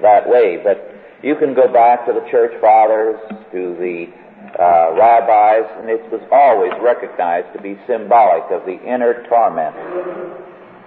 that 0.00 0.26
way. 0.26 0.58
But 0.64 0.80
you 1.22 1.36
can 1.36 1.54
go 1.54 1.68
back 1.70 2.06
to 2.06 2.12
the 2.12 2.24
church 2.30 2.58
fathers, 2.60 3.20
to 3.52 3.76
the 3.76 4.08
uh, 4.56 4.96
rabbis, 4.96 5.68
and 5.76 5.90
it 5.90 6.00
was 6.10 6.22
always 6.32 6.72
recognized 6.80 7.52
to 7.52 7.60
be 7.60 7.76
symbolic 7.86 8.48
of 8.50 8.64
the 8.64 8.80
inner 8.80 9.26
torment 9.28 9.76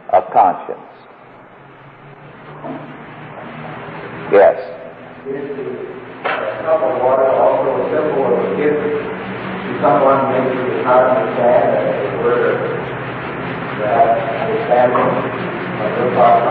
of 0.10 0.24
conscience. 0.34 0.82
Yes. 4.34 4.58
Is 5.30 5.46
the 5.46 5.88
cup 6.66 6.82
of 6.82 7.02
water 7.06 7.30
also 7.38 7.70
a 7.76 7.92
symbol 7.94 8.26
of 8.34 8.40
a 8.40 8.58
gift 8.58 9.08
someone 9.82 10.34
maybe 10.34 10.84
not 10.84 11.06
understand 11.14 11.70
that 11.74 12.18
that 13.78 14.18
understanding 14.42 15.10
of 15.78 15.92
the 15.94 16.06
thought 16.18 16.42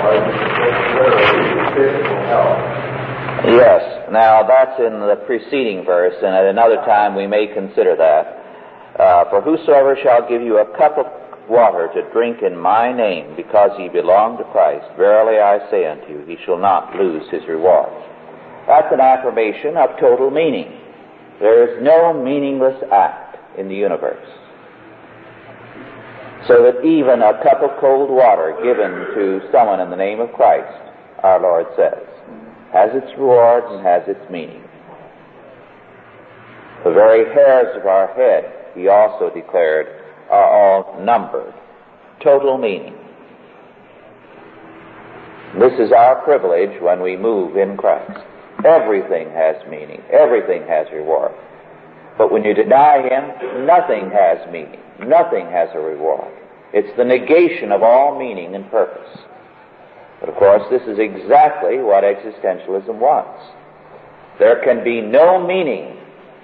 was 0.00 0.24
literally 0.96 1.60
physical 1.76 2.18
help. 2.26 2.56
Yes. 3.44 3.82
Now 4.10 4.42
that's 4.46 4.80
in 4.80 5.00
the 5.00 5.16
preceding 5.26 5.84
verse, 5.84 6.16
and 6.22 6.34
at 6.34 6.46
another 6.46 6.76
time 6.88 7.14
we 7.14 7.26
may 7.26 7.46
consider 7.52 7.96
that. 7.96 8.36
Uh, 8.98 9.24
For 9.30 9.40
whosoever 9.40 9.96
shall 10.02 10.28
give 10.28 10.42
you 10.42 10.58
a 10.58 10.66
cup 10.76 10.98
of 10.98 11.06
water 11.48 11.88
to 11.94 12.02
drink 12.12 12.42
in 12.42 12.56
my 12.56 12.92
name, 12.92 13.36
because 13.36 13.70
ye 13.78 13.88
belong 13.88 14.38
to 14.38 14.44
Christ, 14.52 14.86
verily 14.96 15.38
I 15.38 15.58
say 15.70 15.86
unto 15.86 16.08
you, 16.08 16.24
he 16.26 16.36
shall 16.44 16.58
not 16.58 16.94
lose 16.96 17.28
his 17.30 17.46
reward. 17.48 17.92
That's 18.66 18.92
an 18.92 19.00
affirmation 19.00 19.76
of 19.76 19.98
total 19.98 20.30
meaning. 20.30 20.79
There 21.40 21.64
is 21.66 21.82
no 21.82 22.12
meaningless 22.12 22.76
act 22.92 23.58
in 23.58 23.68
the 23.68 23.74
universe. 23.74 24.26
So 26.46 26.62
that 26.64 26.84
even 26.84 27.22
a 27.22 27.42
cup 27.42 27.62
of 27.62 27.78
cold 27.80 28.10
water 28.10 28.56
given 28.62 28.90
to 29.14 29.40
someone 29.52 29.80
in 29.80 29.90
the 29.90 29.96
name 29.96 30.20
of 30.20 30.32
Christ, 30.32 30.72
our 31.22 31.40
Lord 31.40 31.66
says, 31.76 32.06
has 32.72 32.90
its 32.94 33.12
reward 33.18 33.64
and 33.72 33.84
has 33.84 34.02
its 34.06 34.30
meaning. 34.30 34.62
The 36.84 36.92
very 36.92 37.24
hairs 37.34 37.76
of 37.76 37.86
our 37.86 38.08
head, 38.14 38.72
he 38.74 38.88
also 38.88 39.30
declared, 39.34 39.86
are 40.30 40.44
all 40.44 41.00
numbered. 41.02 41.52
Total 42.22 42.56
meaning. 42.56 42.94
This 45.58 45.72
is 45.80 45.92
our 45.92 46.22
privilege 46.22 46.80
when 46.80 47.02
we 47.02 47.16
move 47.16 47.56
in 47.56 47.76
Christ. 47.76 48.24
Everything 48.64 49.30
has 49.30 49.56
meaning. 49.68 50.02
Everything 50.12 50.66
has 50.66 50.86
reward. 50.92 51.32
But 52.18 52.32
when 52.32 52.44
you 52.44 52.54
deny 52.54 53.00
Him, 53.02 53.66
nothing 53.66 54.10
has 54.10 54.38
meaning. 54.52 54.80
Nothing 55.00 55.46
has 55.46 55.68
a 55.74 55.78
reward. 55.78 56.32
It's 56.72 56.94
the 56.96 57.04
negation 57.04 57.72
of 57.72 57.82
all 57.82 58.18
meaning 58.18 58.54
and 58.54 58.70
purpose. 58.70 59.18
But 60.20 60.28
of 60.28 60.36
course, 60.36 60.62
this 60.70 60.82
is 60.82 60.98
exactly 60.98 61.78
what 61.78 62.04
existentialism 62.04 62.94
wants. 62.98 63.42
There 64.38 64.62
can 64.62 64.84
be 64.84 65.00
no 65.00 65.44
meaning, 65.44 65.96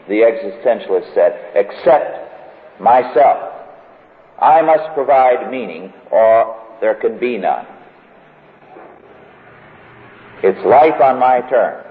the 0.09 0.25
existentialist 0.25 1.14
said, 1.14 1.53
except 1.55 2.81
myself. 2.81 3.53
I 4.41 4.62
must 4.62 4.95
provide 4.95 5.51
meaning 5.51 5.93
or 6.11 6.57
there 6.81 6.95
can 6.95 7.19
be 7.19 7.39
none. 7.39 7.67
It's 10.43 10.64
life 10.67 11.01
on 11.01 11.19
my 11.19 11.41
terms. 11.49 11.86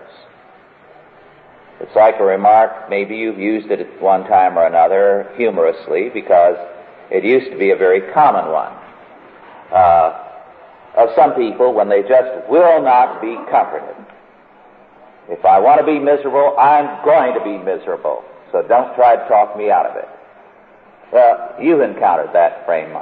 It's 1.80 1.96
like 1.96 2.16
a 2.20 2.24
remark, 2.24 2.90
maybe 2.90 3.18
you've 3.18 3.40
used 3.40 3.70
it 3.70 3.82
at 3.82 4.02
one 4.02 4.24
time 4.28 4.58
or 4.58 4.66
another 4.66 5.32
humorously 5.36 6.10
because 6.14 6.56
it 7.12 7.24
used 7.24 7.52
to 7.52 7.58
be 7.58 7.72
a 7.72 7.76
very 7.76 8.14
common 8.14 8.52
one. 8.52 8.74
Uh, 9.72 10.22
of 10.96 11.10
some 11.16 11.34
people 11.36 11.74
when 11.74 11.90
they 11.90 12.02
just 12.02 12.48
will 12.50 12.82
not 12.82 13.22
be 13.22 13.36
comforted. 13.52 13.96
If 15.28 15.44
I 15.44 15.60
want 15.60 15.80
to 15.82 15.86
be 15.86 16.00
miserable, 16.00 16.56
I'm 16.58 17.04
going 17.04 17.34
to 17.34 17.44
be 17.44 17.58
miserable. 17.58 18.24
So 18.52 18.62
don't 18.62 18.96
try 18.96 19.18
to 19.18 19.28
talk 19.28 19.58
me 19.58 19.70
out 19.70 19.86
of 19.86 19.98
it. 19.98 20.08
Well, 21.12 21.56
you've 21.60 21.82
encountered 21.82 22.30
that 22.34 22.66
frame. 22.66 22.96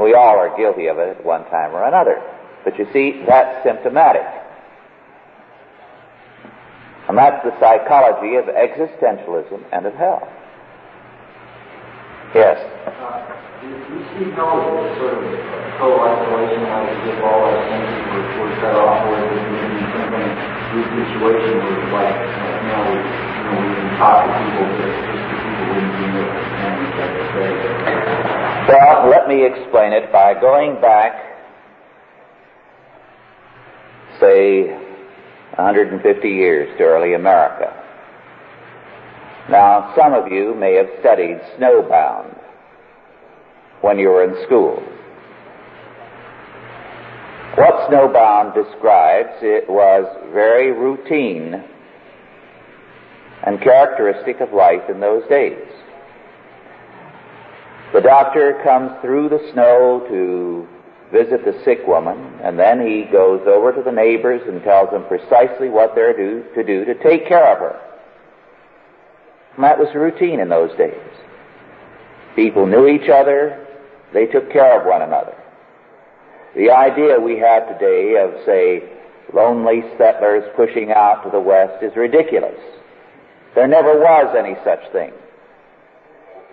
We 0.00 0.14
all 0.14 0.38
are 0.38 0.56
guilty 0.56 0.86
of 0.86 0.98
it 0.98 1.16
at 1.16 1.24
one 1.24 1.44
time 1.44 1.72
or 1.72 1.86
another. 1.86 2.20
But 2.64 2.78
you 2.78 2.86
see, 2.92 3.22
that's 3.26 3.62
symptomatic. 3.62 4.26
And 7.08 7.16
that's 7.16 7.38
the 7.46 7.54
psychology 7.60 8.34
of 8.34 8.46
existentialism 8.50 9.62
and 9.72 9.86
of 9.86 9.94
hell. 9.94 10.26
Yes. 12.34 12.58
Uh, 12.58 13.22
do 13.62 13.68
you 13.70 14.02
see 14.18 14.34
hell 14.34 14.58
as 14.58 14.98
sort 14.98 15.14
of 15.14 15.22
total 15.78 16.02
isolation, 16.02 16.66
like 16.66 16.90
if 17.06 17.22
all 17.22 17.46
our 17.46 17.62
senses 17.70 18.02
were, 18.10 18.26
were 18.42 18.54
cut 18.58 18.74
off, 18.74 19.06
or 19.06 19.22
is 19.22 19.38
it 19.38 19.46
maybe 19.54 19.86
some 19.86 20.08
kind 20.10 20.26
of 20.26 20.34
weird 20.74 20.90
situation 20.98 21.54
where, 21.62 21.94
like, 21.94 22.16
you 22.16 22.70
know, 22.74 22.82
we, 22.90 22.98
you 22.98 23.42
know, 23.46 23.60
we 23.60 23.70
can 23.70 23.88
talk 24.02 24.26
to 24.26 24.34
people, 24.34 24.66
but 24.66 24.90
just 25.06 25.24
the 25.30 25.36
people 25.36 25.64
wouldn't 25.70 25.94
be 25.94 26.02
able 26.10 26.26
to 26.26 26.42
understand 26.58 27.10
what 27.14 27.30
they 27.38 27.54
have? 27.86 28.66
Well, 28.66 28.98
let 29.14 29.28
me 29.28 29.46
explain 29.46 29.92
it 29.92 30.10
by 30.10 30.34
going 30.34 30.80
back, 30.80 31.12
say, 34.18 34.85
150 35.56 36.28
years 36.28 36.68
to 36.78 36.84
early 36.84 37.14
America. 37.14 37.72
Now, 39.48 39.94
some 39.96 40.12
of 40.12 40.30
you 40.30 40.54
may 40.54 40.74
have 40.74 40.88
studied 41.00 41.40
snowbound 41.58 42.36
when 43.80 43.98
you 43.98 44.08
were 44.08 44.24
in 44.24 44.44
school. 44.44 44.82
What 47.54 47.88
snowbound 47.88 48.54
describes, 48.54 49.32
it 49.40 49.68
was 49.68 50.04
very 50.34 50.72
routine 50.72 51.64
and 53.46 53.60
characteristic 53.62 54.40
of 54.40 54.52
life 54.52 54.90
in 54.90 55.00
those 55.00 55.26
days. 55.28 55.66
The 57.94 58.00
doctor 58.02 58.60
comes 58.62 58.90
through 59.00 59.30
the 59.30 59.40
snow 59.52 60.04
to 60.08 60.68
visit 61.12 61.44
the 61.44 61.60
sick 61.64 61.86
woman, 61.86 62.16
and 62.42 62.58
then 62.58 62.80
he 62.80 63.04
goes 63.10 63.40
over 63.46 63.72
to 63.72 63.82
the 63.82 63.92
neighbors 63.92 64.42
and 64.46 64.62
tells 64.62 64.90
them 64.90 65.04
precisely 65.06 65.68
what 65.68 65.94
they're 65.94 66.16
due 66.16 66.44
to 66.54 66.64
do 66.64 66.84
to 66.84 66.94
take 67.02 67.28
care 67.28 67.52
of 67.52 67.58
her. 67.58 67.80
And 69.54 69.64
that 69.64 69.78
was 69.78 69.88
routine 69.94 70.40
in 70.40 70.48
those 70.48 70.76
days. 70.76 70.94
People 72.34 72.66
knew 72.66 72.86
each 72.86 73.08
other, 73.08 73.66
they 74.12 74.26
took 74.26 74.50
care 74.52 74.80
of 74.80 74.86
one 74.86 75.02
another. 75.02 75.34
The 76.54 76.70
idea 76.70 77.20
we 77.20 77.38
have 77.38 77.68
today 77.68 78.16
of, 78.16 78.32
say, 78.44 78.82
lonely 79.34 79.82
settlers 79.98 80.44
pushing 80.56 80.92
out 80.92 81.22
to 81.24 81.30
the 81.30 81.40
west 81.40 81.82
is 81.82 81.94
ridiculous. 81.96 82.58
There 83.54 83.68
never 83.68 83.98
was 83.98 84.34
any 84.36 84.54
such 84.64 84.80
thing. 84.92 85.12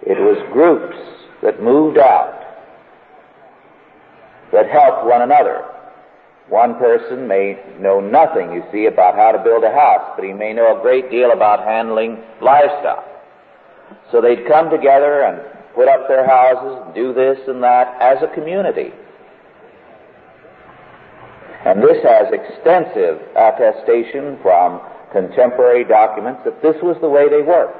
It 0.05 0.17
was 0.19 0.37
groups 0.51 0.97
that 1.41 1.61
moved 1.61 1.97
out 1.97 2.42
that 4.53 4.69
help 4.69 5.05
one 5.05 5.21
another. 5.21 5.65
One 6.47 6.75
person 6.75 7.27
may 7.27 7.57
know 7.79 7.99
nothing, 7.99 8.53
you 8.53 8.63
see, 8.71 8.85
about 8.85 9.15
how 9.15 9.31
to 9.31 9.43
build 9.43 9.63
a 9.63 9.71
house, 9.71 10.13
but 10.15 10.23
he 10.23 10.33
may 10.33 10.53
know 10.53 10.77
a 10.77 10.81
great 10.81 11.09
deal 11.09 11.31
about 11.31 11.65
handling 11.65 12.21
livestock. 12.41 13.03
So 14.11 14.21
they'd 14.21 14.47
come 14.47 14.69
together 14.69 15.23
and 15.23 15.41
put 15.73 15.87
up 15.87 16.07
their 16.07 16.27
houses, 16.27 16.93
do 16.93 17.13
this 17.13 17.39
and 17.47 17.63
that 17.63 17.99
as 17.99 18.21
a 18.21 18.33
community. 18.33 18.93
And 21.65 21.81
this 21.81 22.03
has 22.03 22.27
extensive 22.31 23.21
attestation 23.35 24.37
from 24.43 24.81
contemporary 25.11 25.85
documents 25.85 26.41
that 26.45 26.61
this 26.61 26.75
was 26.83 26.97
the 27.01 27.09
way 27.09 27.29
they 27.29 27.41
worked. 27.41 27.79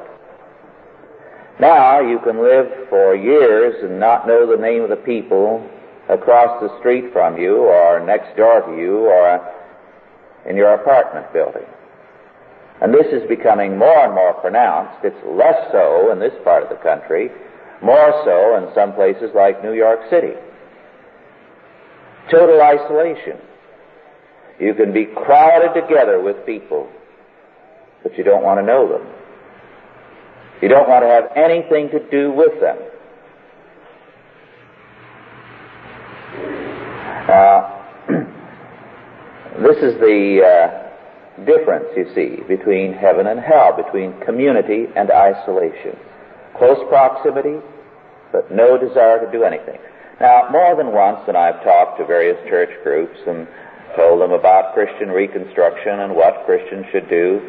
Now 1.59 1.99
you 1.99 2.19
can 2.19 2.41
live 2.41 2.89
for 2.89 3.13
years 3.13 3.76
and 3.84 3.99
not 3.99 4.26
know 4.26 4.49
the 4.49 4.61
name 4.61 4.82
of 4.84 4.89
the 4.89 4.95
people 4.95 5.69
across 6.10 6.62
the 6.62 6.78
street 6.80 7.12
from 7.14 7.38
you 7.38 7.58
or 7.58 8.06
next 8.06 8.36
door 8.36 8.62
to 8.62 8.78
you 8.78 9.08
or 9.08 9.39
in 10.49 10.58
your 10.58 10.74
apartment 10.74 11.32
building. 11.32 11.66
And 12.82 12.93
this 12.93 13.08
is 13.14 13.28
becoming 13.30 13.78
more 13.78 14.06
and 14.06 14.14
more 14.14 14.34
pronounced. 14.34 15.04
It's 15.04 15.16
less 15.26 15.72
so 15.72 16.12
in 16.12 16.20
this 16.20 16.34
part 16.43 16.64
of 16.64 16.70
the 16.70 16.84
country, 16.84 17.30
more 17.82 18.12
so 18.26 18.58
in 18.58 18.74
some 18.76 18.93
places 18.93 19.32
like 19.34 19.64
New 19.64 19.74
York 19.74 19.99
City. 20.10 20.34
Total 22.30 22.62
isolation. 22.62 23.38
You 24.60 24.74
can 24.74 24.93
be 24.93 25.06
crowded 25.06 25.80
together 25.80 26.22
with 26.22 26.45
people, 26.45 26.89
but 28.01 28.18
you 28.18 28.24
don't 28.24 28.43
want 28.43 28.60
to 28.60 28.66
know 28.66 28.88
them. 28.88 29.08
You 30.62 30.70
don't 30.70 30.88
want 30.88 31.04
to 31.04 31.10
have 31.10 31.32
anything 31.36 31.89
to 31.89 31.99
do 32.10 32.32
with 32.32 32.60
them. 32.62 32.78
this 39.59 39.78
is 39.78 39.95
the 39.99 40.43
uh, 40.43 41.45
difference, 41.45 41.86
you 41.95 42.05
see, 42.13 42.43
between 42.47 42.91
heaven 42.93 43.28
and 43.28 43.39
hell, 43.39 43.71
between 43.76 44.19
community 44.21 44.88
and 44.95 45.09
isolation. 45.09 45.95
Close 46.57 46.78
proximity, 46.89 47.59
but 48.34 48.51
no 48.51 48.78
desire 48.78 49.26
to 49.26 49.32
do 49.32 49.43
anything. 49.43 49.80
Now, 50.19 50.49
more 50.51 50.76
than 50.76 50.91
once, 50.91 51.21
and 51.28 51.38
I've 51.38 51.63
talked 51.63 51.97
to 51.99 52.05
various 52.05 52.38
church 52.49 52.71
groups 52.84 53.17
and 53.26 53.47
told 53.95 54.19
them 54.19 54.32
about 54.32 54.74
Christian 54.74 55.09
reconstruction 55.09 56.01
and 56.01 56.13
what 56.15 56.45
Christians 56.45 56.86
should 56.91 57.07
do. 57.09 57.41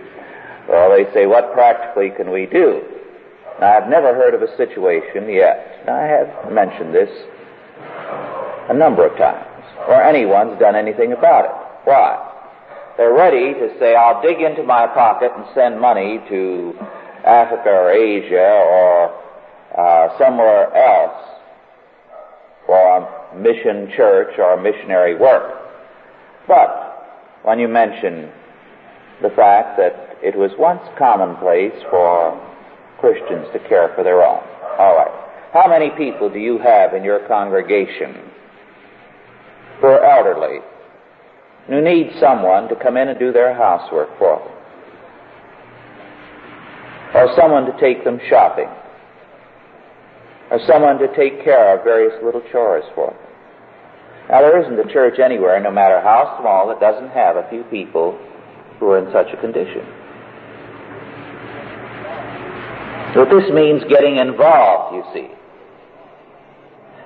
Well, 0.68 0.90
they 0.90 1.12
say, 1.12 1.26
what 1.26 1.52
practically 1.52 2.10
can 2.10 2.30
we 2.30 2.46
do? 2.46 2.80
Now, 3.60 3.78
I've 3.78 3.88
never 3.88 4.14
heard 4.14 4.34
of 4.34 4.42
a 4.42 4.56
situation 4.56 5.28
yet. 5.28 5.82
I 5.88 6.02
have 6.02 6.52
mentioned 6.52 6.94
this 6.94 7.10
a 8.70 8.74
number 8.74 9.04
of 9.04 9.18
times 9.18 9.53
or 9.88 10.02
anyone's 10.02 10.58
done 10.58 10.76
anything 10.76 11.12
about 11.12 11.44
it. 11.44 11.50
Why? 11.84 12.32
They're 12.96 13.12
ready 13.12 13.54
to 13.54 13.78
say, 13.78 13.94
I'll 13.94 14.22
dig 14.22 14.40
into 14.40 14.62
my 14.62 14.86
pocket 14.86 15.32
and 15.36 15.44
send 15.54 15.80
money 15.80 16.20
to 16.28 16.72
Africa 17.24 17.68
or 17.68 17.90
Asia 17.90 18.36
or 18.38 19.24
uh, 19.76 20.18
somewhere 20.18 20.72
else 20.74 21.24
for 22.66 22.98
a 22.98 23.36
mission 23.36 23.90
church 23.96 24.38
or 24.38 24.60
missionary 24.60 25.16
work. 25.16 25.60
But 26.46 27.40
when 27.42 27.58
you 27.58 27.68
mention 27.68 28.30
the 29.22 29.30
fact 29.30 29.76
that 29.78 30.16
it 30.22 30.36
was 30.36 30.50
once 30.58 30.82
commonplace 30.98 31.74
for 31.90 32.40
Christians 32.98 33.46
to 33.52 33.58
care 33.68 33.92
for 33.94 34.04
their 34.04 34.22
own. 34.22 34.42
All 34.78 34.96
right. 34.96 35.12
How 35.52 35.68
many 35.68 35.90
people 35.90 36.30
do 36.30 36.38
you 36.38 36.58
have 36.58 36.94
in 36.94 37.04
your 37.04 37.26
congregation 37.28 38.30
are 39.82 40.04
elderly, 40.04 40.60
who 41.66 41.80
need 41.80 42.12
someone 42.20 42.68
to 42.68 42.76
come 42.76 42.96
in 42.96 43.08
and 43.08 43.18
do 43.18 43.32
their 43.32 43.54
housework 43.54 44.08
for 44.18 44.38
them, 44.38 44.48
or 47.14 47.34
someone 47.36 47.66
to 47.66 47.72
take 47.80 48.04
them 48.04 48.18
shopping, 48.28 48.68
or 50.50 50.58
someone 50.66 50.98
to 50.98 51.08
take 51.16 51.42
care 51.44 51.76
of 51.76 51.84
various 51.84 52.14
little 52.22 52.42
chores 52.52 52.84
for 52.94 53.08
them. 53.08 53.18
Now, 54.30 54.40
there 54.40 54.58
isn't 54.62 54.78
a 54.78 54.92
church 54.92 55.18
anywhere, 55.18 55.60
no 55.60 55.70
matter 55.70 56.00
how 56.00 56.38
small, 56.40 56.68
that 56.68 56.80
doesn't 56.80 57.10
have 57.10 57.36
a 57.36 57.46
few 57.50 57.62
people 57.64 58.18
who 58.80 58.90
are 58.90 58.98
in 58.98 59.12
such 59.12 59.28
a 59.32 59.40
condition. 59.40 59.84
But 63.14 63.30
this 63.30 63.50
means 63.52 63.84
getting 63.88 64.16
involved, 64.16 64.96
you 64.96 65.04
see. 65.14 65.28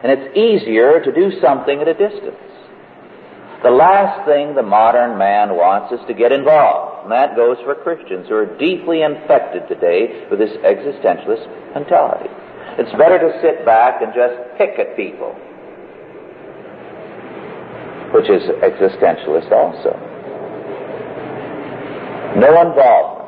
And 0.02 0.12
it's 0.12 0.36
easier 0.36 1.02
to 1.04 1.12
do 1.12 1.38
something 1.40 1.80
at 1.80 1.88
a 1.88 1.92
distance. 1.92 2.36
The 3.62 3.70
last 3.70 4.24
thing 4.24 4.54
the 4.54 4.62
modern 4.62 5.18
man 5.18 5.56
wants 5.56 5.92
is 5.92 5.98
to 6.06 6.14
get 6.14 6.30
involved. 6.30 7.02
And 7.02 7.12
that 7.12 7.34
goes 7.34 7.56
for 7.64 7.74
Christians 7.74 8.28
who 8.28 8.36
are 8.36 8.46
deeply 8.58 9.02
infected 9.02 9.66
today 9.66 10.26
with 10.30 10.38
this 10.38 10.54
existentialist 10.62 11.74
mentality. 11.74 12.30
It's 12.78 12.94
better 12.94 13.18
to 13.18 13.34
sit 13.42 13.66
back 13.66 14.00
and 14.00 14.14
just 14.14 14.38
pick 14.54 14.78
at 14.78 14.94
people, 14.94 15.34
which 18.14 18.30
is 18.30 18.46
existentialist 18.62 19.50
also. 19.50 19.98
No 22.38 22.54
involvement. 22.62 23.18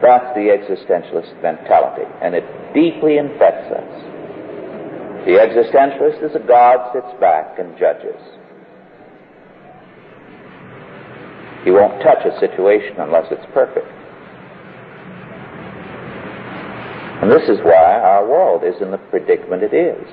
That's 0.00 0.30
the 0.38 0.54
existentialist 0.54 1.42
mentality, 1.42 2.06
and 2.22 2.36
it 2.36 2.44
deeply 2.74 3.18
infects 3.18 3.72
us. 3.74 4.15
The 5.26 5.32
existentialist 5.32 6.22
is 6.22 6.36
a 6.36 6.46
God 6.46 6.92
sits 6.94 7.20
back 7.20 7.58
and 7.58 7.76
judges. 7.76 8.14
He 11.64 11.72
won't 11.72 12.00
touch 12.00 12.24
a 12.24 12.38
situation 12.38 12.94
unless 13.00 13.26
it's 13.32 13.44
perfect. 13.52 13.90
And 17.20 17.28
this 17.28 17.42
is 17.48 17.58
why 17.64 17.98
our 17.98 18.24
world 18.24 18.62
is 18.62 18.80
in 18.80 18.92
the 18.92 18.98
predicament 18.98 19.64
it 19.64 19.74
is. 19.74 20.06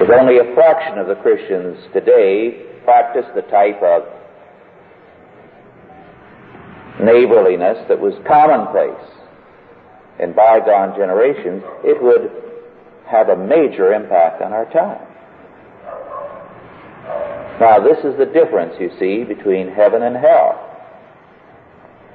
With 0.00 0.08
only 0.08 0.38
a 0.38 0.54
fraction 0.54 0.96
of 0.96 1.06
the 1.06 1.16
Christians 1.16 1.76
today 1.92 2.64
practice 2.84 3.26
the 3.34 3.42
type 3.42 3.82
of 3.82 4.04
neighborliness 7.04 7.76
that 7.90 8.00
was 8.00 8.14
commonplace 8.26 9.17
in 10.20 10.32
bygone 10.32 10.96
generations, 10.96 11.62
it 11.84 12.02
would 12.02 12.30
have 13.06 13.28
a 13.28 13.36
major 13.36 13.92
impact 13.92 14.42
on 14.42 14.52
our 14.52 14.66
time. 14.72 15.04
Now, 17.60 17.80
this 17.80 17.98
is 18.04 18.16
the 18.18 18.26
difference, 18.26 18.74
you 18.78 18.90
see, 18.98 19.24
between 19.24 19.68
heaven 19.68 20.02
and 20.02 20.16
hell. 20.16 20.64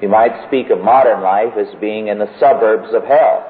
You 0.01 0.09
might 0.09 0.47
speak 0.47 0.69
of 0.69 0.79
modern 0.79 1.21
life 1.21 1.53
as 1.57 1.67
being 1.79 2.07
in 2.07 2.19
the 2.19 2.29
suburbs 2.39 2.93
of 2.93 3.03
hell 3.03 3.49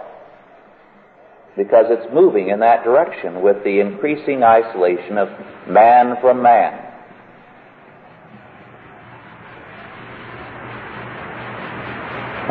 because 1.56 1.86
it's 1.90 2.14
moving 2.14 2.50
in 2.50 2.60
that 2.60 2.84
direction 2.84 3.42
with 3.42 3.64
the 3.64 3.80
increasing 3.80 4.44
isolation 4.44 5.18
of 5.18 5.30
man 5.68 6.16
from 6.22 6.42
man. 6.42 6.93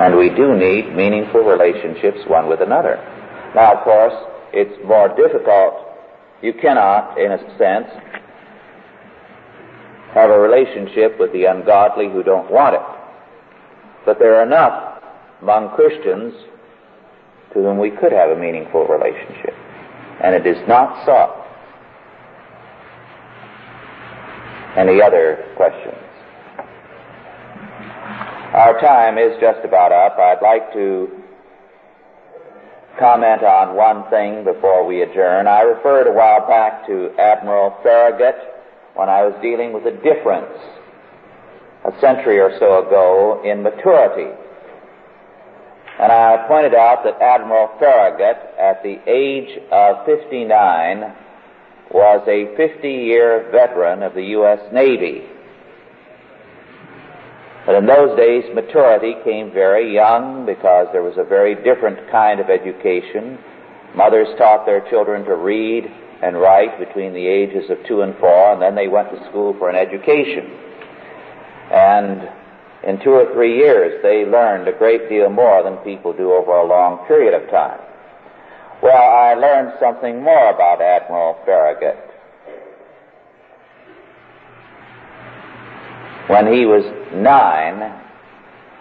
And 0.02 0.18
we 0.18 0.30
do 0.30 0.56
need 0.56 0.96
meaningful 0.96 1.42
relationships 1.42 2.18
one 2.26 2.48
with 2.48 2.60
another. 2.60 2.96
Now, 3.54 3.78
of 3.78 3.84
course, 3.84 4.14
it's 4.52 4.74
more 4.84 5.06
difficult. 5.14 5.74
You 6.42 6.54
cannot, 6.54 7.16
in 7.20 7.30
a 7.30 7.38
sense, 7.56 7.86
have 10.12 10.28
a 10.28 10.38
relationship 10.40 11.20
with 11.20 11.32
the 11.32 11.44
ungodly 11.44 12.10
who 12.10 12.24
don't 12.24 12.50
want 12.50 12.74
it. 12.74 12.82
But 14.04 14.18
there 14.18 14.40
are 14.40 14.42
enough 14.42 15.04
among 15.40 15.76
Christians 15.76 16.34
to 17.54 17.60
whom 17.60 17.78
we 17.78 17.90
could 17.90 18.10
have 18.10 18.30
a 18.30 18.36
meaningful 18.36 18.88
relationship. 18.88 19.54
And 20.20 20.34
it 20.34 20.44
is 20.44 20.58
not 20.66 21.06
sought. 21.06 21.46
Any 24.76 25.00
other 25.00 25.46
questions? 25.54 26.01
Our 28.52 28.78
time 28.80 29.16
is 29.16 29.32
just 29.40 29.64
about 29.64 29.92
up. 29.92 30.18
I'd 30.18 30.42
like 30.42 30.74
to 30.74 31.08
comment 32.98 33.42
on 33.42 33.74
one 33.74 34.04
thing 34.10 34.44
before 34.44 34.84
we 34.84 35.00
adjourn. 35.00 35.46
I 35.46 35.62
referred 35.62 36.06
a 36.06 36.12
while 36.12 36.46
back 36.46 36.86
to 36.86 37.16
Admiral 37.18 37.74
Farragut 37.82 38.36
when 38.94 39.08
I 39.08 39.24
was 39.24 39.32
dealing 39.40 39.72
with 39.72 39.84
the 39.84 39.92
difference 39.92 40.52
a 41.86 41.98
century 41.98 42.40
or 42.40 42.52
so 42.58 42.86
ago 42.86 43.40
in 43.42 43.62
maturity. 43.62 44.36
And 45.98 46.12
I 46.12 46.44
pointed 46.46 46.74
out 46.74 47.04
that 47.04 47.22
Admiral 47.22 47.70
Farragut, 47.78 48.36
at 48.58 48.82
the 48.82 49.00
age 49.08 49.62
of 49.72 50.04
59, 50.04 51.10
was 51.90 52.20
a 52.28 52.52
50-year 52.60 53.48
veteran 53.50 54.02
of 54.02 54.12
the 54.12 54.24
U.S. 54.36 54.60
Navy. 54.74 55.31
But 57.64 57.76
in 57.76 57.86
those 57.86 58.16
days, 58.16 58.44
maturity 58.54 59.14
came 59.22 59.52
very 59.52 59.94
young 59.94 60.44
because 60.46 60.88
there 60.92 61.02
was 61.02 61.14
a 61.16 61.24
very 61.24 61.54
different 61.54 62.10
kind 62.10 62.40
of 62.40 62.50
education. 62.50 63.38
Mothers 63.94 64.28
taught 64.36 64.66
their 64.66 64.88
children 64.90 65.24
to 65.24 65.36
read 65.36 65.84
and 66.22 66.40
write 66.40 66.78
between 66.78 67.12
the 67.14 67.26
ages 67.26 67.70
of 67.70 67.78
two 67.86 68.02
and 68.02 68.16
four, 68.18 68.52
and 68.52 68.62
then 68.62 68.74
they 68.74 68.88
went 68.88 69.10
to 69.10 69.28
school 69.28 69.54
for 69.58 69.70
an 69.70 69.76
education. 69.76 70.50
And 71.70 72.28
in 72.82 72.98
two 73.02 73.10
or 73.10 73.32
three 73.32 73.56
years, 73.58 74.02
they 74.02 74.24
learned 74.24 74.66
a 74.66 74.76
great 74.76 75.08
deal 75.08 75.30
more 75.30 75.62
than 75.62 75.76
people 75.78 76.12
do 76.12 76.32
over 76.32 76.52
a 76.52 76.66
long 76.66 77.06
period 77.06 77.34
of 77.34 77.48
time. 77.50 77.78
Well, 78.82 78.96
I 78.96 79.34
learned 79.34 79.74
something 79.78 80.20
more 80.22 80.50
about 80.50 80.82
Admiral 80.82 81.38
Farragut. 81.44 82.11
When 86.32 86.50
he 86.50 86.64
was 86.64 86.82
nine 87.12 87.82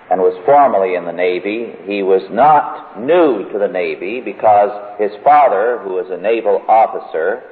and 0.09 0.21
was 0.21 0.39
formerly 0.45 0.95
in 0.95 1.03
the 1.03 1.11
Navy, 1.11 1.75
he 1.83 2.01
was 2.01 2.23
not 2.31 2.97
new 2.97 3.51
to 3.51 3.59
the 3.59 3.67
Navy 3.67 4.21
because 4.21 4.71
his 4.97 5.11
father, 5.21 5.77
who 5.83 5.95
was 5.95 6.07
a 6.09 6.15
naval 6.15 6.63
officer, 6.69 7.43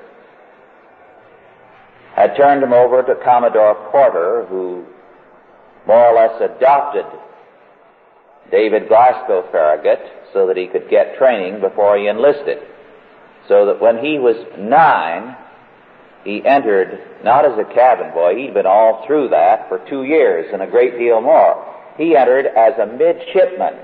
had 2.16 2.38
turned 2.38 2.64
him 2.64 2.72
over 2.72 3.04
to 3.04 3.16
Commodore 3.26 3.76
Porter, 3.92 4.46
who 4.48 4.86
more 5.86 6.06
or 6.06 6.16
less 6.16 6.40
adopted 6.40 7.04
David 8.52 8.88
Glasgow 8.88 9.50
Farragut 9.52 10.00
so 10.32 10.48
that 10.48 10.56
he 10.56 10.68
could 10.68 10.90
get 10.90 11.18
training 11.18 11.60
before 11.60 11.98
he 11.98 12.08
enlisted. 12.08 12.60
So 13.50 13.66
that 13.66 13.82
when 13.82 13.98
he 13.98 14.18
was 14.18 14.38
nine, 14.58 15.36
he 16.24 16.46
entered 16.46 17.00
not 17.24 17.46
as 17.46 17.58
a 17.58 17.74
cabin 17.74 18.12
boy, 18.14 18.36
he'd 18.36 18.54
been 18.54 18.66
all 18.66 19.06
through 19.08 19.30
that 19.30 19.70
for 19.70 19.80
two 19.90 20.04
years 20.04 20.50
and 20.52 20.62
a 20.62 20.68
great 20.68 20.98
deal 20.98 21.22
more. 21.22 21.66
He 21.98 22.16
entered 22.16 22.46
as 22.46 22.74
a 22.80 22.86
midshipman. 22.86 23.76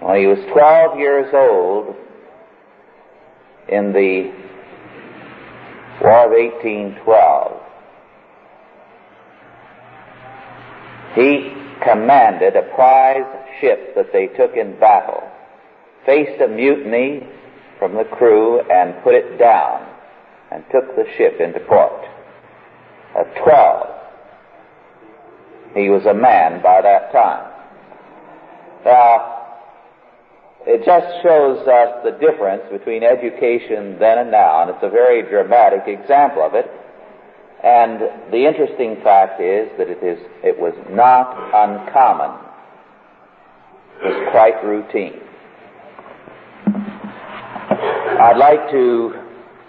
When 0.00 0.20
he 0.20 0.26
was 0.26 0.38
12 0.52 0.98
years 0.98 1.32
old, 1.32 1.96
in 3.68 3.92
the 3.92 4.32
War 6.02 6.26
of 6.26 6.32
1812, 6.32 7.62
he 11.14 11.54
commanded 11.82 12.56
a 12.56 12.62
prize 12.74 13.24
ship 13.60 13.94
that 13.94 14.12
they 14.12 14.26
took 14.26 14.56
in 14.56 14.78
battle, 14.78 15.22
faced 16.04 16.40
a 16.42 16.48
mutiny 16.48 17.26
from 17.78 17.94
the 17.94 18.04
crew, 18.04 18.60
and 18.70 19.02
put 19.02 19.14
it 19.14 19.38
down 19.38 19.93
and 20.54 20.64
took 20.70 20.94
the 20.94 21.04
ship 21.18 21.40
into 21.40 21.58
port. 21.66 22.04
At 23.18 23.34
12, 23.42 23.86
he 25.74 25.90
was 25.90 26.06
a 26.06 26.14
man 26.14 26.62
by 26.62 26.80
that 26.80 27.10
time. 27.10 27.50
Now, 28.84 29.34
it 30.66 30.84
just 30.86 31.06
shows 31.22 31.66
us 31.66 32.04
the 32.04 32.12
difference 32.20 32.62
between 32.70 33.02
education 33.02 33.98
then 33.98 34.18
and 34.18 34.30
now, 34.30 34.62
and 34.62 34.70
it's 34.70 34.82
a 34.82 34.90
very 34.90 35.22
dramatic 35.28 35.88
example 35.88 36.42
of 36.42 36.54
it. 36.54 36.70
And 37.62 38.00
the 38.30 38.46
interesting 38.46 38.96
fact 39.02 39.40
is 39.40 39.68
that 39.78 39.88
it 39.88 40.02
is 40.02 40.18
it 40.44 40.58
was 40.58 40.74
not 40.90 41.34
uncommon. 41.52 42.38
It 44.02 44.06
was 44.06 44.28
quite 44.30 44.62
routine. 44.64 45.20
I'd 48.20 48.36
like 48.36 48.70
to 48.70 49.23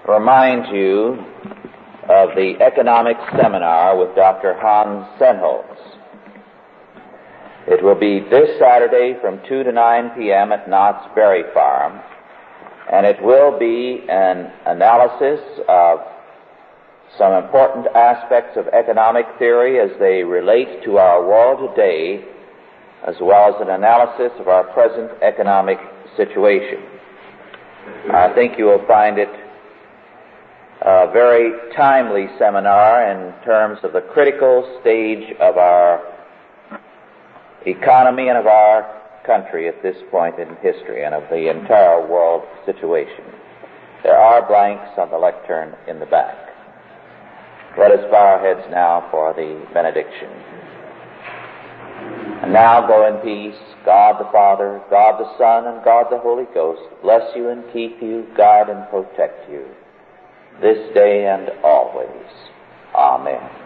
remind 0.08 0.76
you 0.76 1.18
of 2.10 2.30
the 2.36 2.54
economic 2.62 3.18
seminar 3.42 3.98
with 3.98 4.16
Dr. 4.16 4.54
Hans 4.60 5.06
Sennholz. 5.20 5.66
It 7.68 7.84
will 7.84 8.00
be 8.00 8.20
this 8.30 8.60
Saturday 8.60 9.16
from 9.20 9.40
2 9.50 9.64
to 9.64 9.72
9 9.72 10.12
p.m. 10.16 10.52
at 10.52 10.70
Knott's 10.70 11.08
Berry 11.16 11.44
Farm, 11.52 12.00
and 12.92 13.08
it 13.08 13.20
will 13.24 13.58
be 13.58 14.06
an 14.08 14.52
analysis 14.68 15.40
of 15.68 16.00
some 17.18 17.34
important 17.44 17.88
aspects 17.96 18.58
of 18.58 18.68
economic 18.68 19.26
theory 19.40 19.80
as 19.80 19.90
they 20.00 20.24
relate 20.24 20.84
to 20.84 20.98
our 20.98 21.26
world 21.26 21.72
today, 21.76 22.24
as 23.08 23.16
well 23.20 23.56
as 23.56 23.62
an 23.62 23.70
analysis 23.70 24.32
of 24.40 24.48
our 24.48 24.66
present 24.66 25.10
economic 25.24 25.80
situation. 26.16 26.84
I 28.14 28.32
think 28.36 28.60
you 28.60 28.66
will 28.66 28.86
find 28.88 29.18
it 29.18 29.30
a 30.86 31.10
very 31.12 31.52
timely 31.76 32.28
seminar 32.38 33.10
in 33.10 33.34
terms 33.44 33.80
of 33.82 33.92
the 33.92 34.02
critical 34.02 34.62
stage 34.82 35.36
of 35.40 35.58
our 35.58 36.00
economy 37.66 38.28
and 38.28 38.38
of 38.38 38.46
our 38.46 38.86
country 39.26 39.68
at 39.68 39.82
this 39.82 39.96
point 40.12 40.38
in 40.38 40.48
history 40.62 41.04
and 41.04 41.16
of 41.16 41.24
the 41.32 41.50
entire 41.50 42.06
world 42.06 42.44
situation. 42.68 43.26
There 44.04 44.16
are 44.16 44.48
blanks 44.48 44.94
on 45.00 45.10
the 45.10 45.18
lectern 45.18 45.74
in 45.88 46.00
the 46.00 46.06
back. 46.06 46.38
Let 47.80 47.90
us 47.90 48.06
bow 48.12 48.38
our 48.38 48.40
heads 48.40 48.68
now 48.70 49.08
for 49.10 49.34
the 49.34 49.66
benediction. 49.74 50.30
And 52.44 52.54
now 52.54 52.86
go 52.86 53.08
in 53.08 53.26
peace. 53.26 53.60
God 53.86 54.20
the 54.20 54.32
Father, 54.32 54.80
God 54.92 55.20
the 55.20 55.36
Son, 55.40 55.66
and 55.66 55.84
God 55.84 56.08
the 56.12 56.20
Holy 56.20 56.46
Ghost 56.54 56.82
bless 57.02 57.24
you 57.36 57.50
and 57.50 57.64
keep 57.74 58.00
you, 58.04 58.28
guide 58.38 58.70
and 58.70 58.88
protect 58.92 59.50
you 59.50 59.66
this 60.62 60.94
day 60.94 61.28
and 61.28 61.50
always. 61.64 62.10
Amen. 62.96 63.65